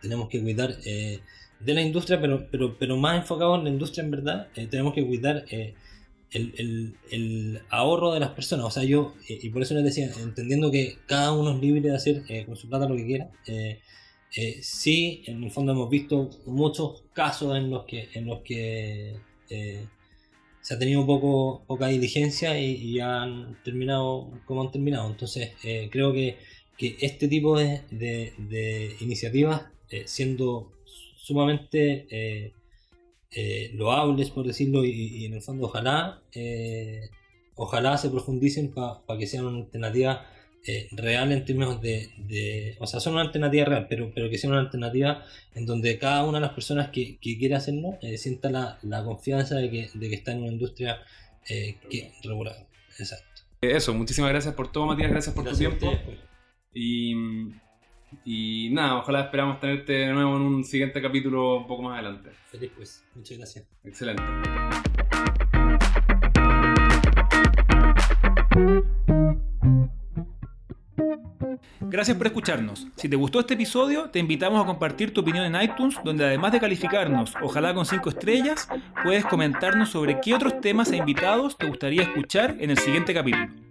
[0.02, 0.74] Tenemos que cuidar
[1.60, 4.94] de la industria, pero, pero, pero más enfocado en la industria en verdad, eh, tenemos
[4.94, 5.74] que cuidar eh,
[6.32, 8.66] el, el, el, ahorro de las personas.
[8.66, 11.82] O sea, yo, eh, y por eso les decía, entendiendo que cada uno es libre
[11.82, 13.30] de hacer con su plata lo que quiera,
[14.62, 19.16] sí, en el fondo hemos visto muchos casos en los que, en los que
[20.62, 25.10] se ha tenido poco, poca diligencia y, ya han terminado como han terminado.
[25.10, 25.52] Entonces,
[25.92, 26.38] creo que,
[26.78, 29.64] que este tipo de, de iniciativas,
[30.06, 30.72] siendo
[31.30, 32.54] sumamente eh,
[33.32, 37.08] eh, loables, por decirlo, y, en el fondo ojalá, eh,
[37.56, 40.26] ojalá se profundicen para que sean una alternativa
[40.92, 44.60] real en términos de, O sea, son una alternativa real, pero, pero que sea una
[44.60, 45.24] alternativa
[45.56, 49.70] en donde cada una de las personas que, que quiere hacerlo sienta la, confianza de
[49.70, 51.00] que, de que está en una industria
[51.46, 52.68] que, regulada.
[53.00, 53.44] Exacto.
[53.62, 55.92] Eso, muchísimas gracias por todo, Matías, gracias por tu tiempo.
[56.74, 57.16] Y
[58.26, 62.32] y nada, ojalá esperamos tenerte de nuevo en un siguiente capítulo un poco más adelante.
[62.48, 63.66] Feliz pues, muchas gracias.
[63.84, 64.24] Excelente.
[71.82, 72.88] Gracias por escucharnos.
[72.96, 76.52] Si te gustó este episodio, te invitamos a compartir tu opinión en iTunes, donde además
[76.52, 78.70] de calificarnos, ojalá con 5 estrellas,
[79.04, 83.69] puedes comentarnos sobre qué otros temas e invitados te gustaría escuchar en el siguiente capítulo.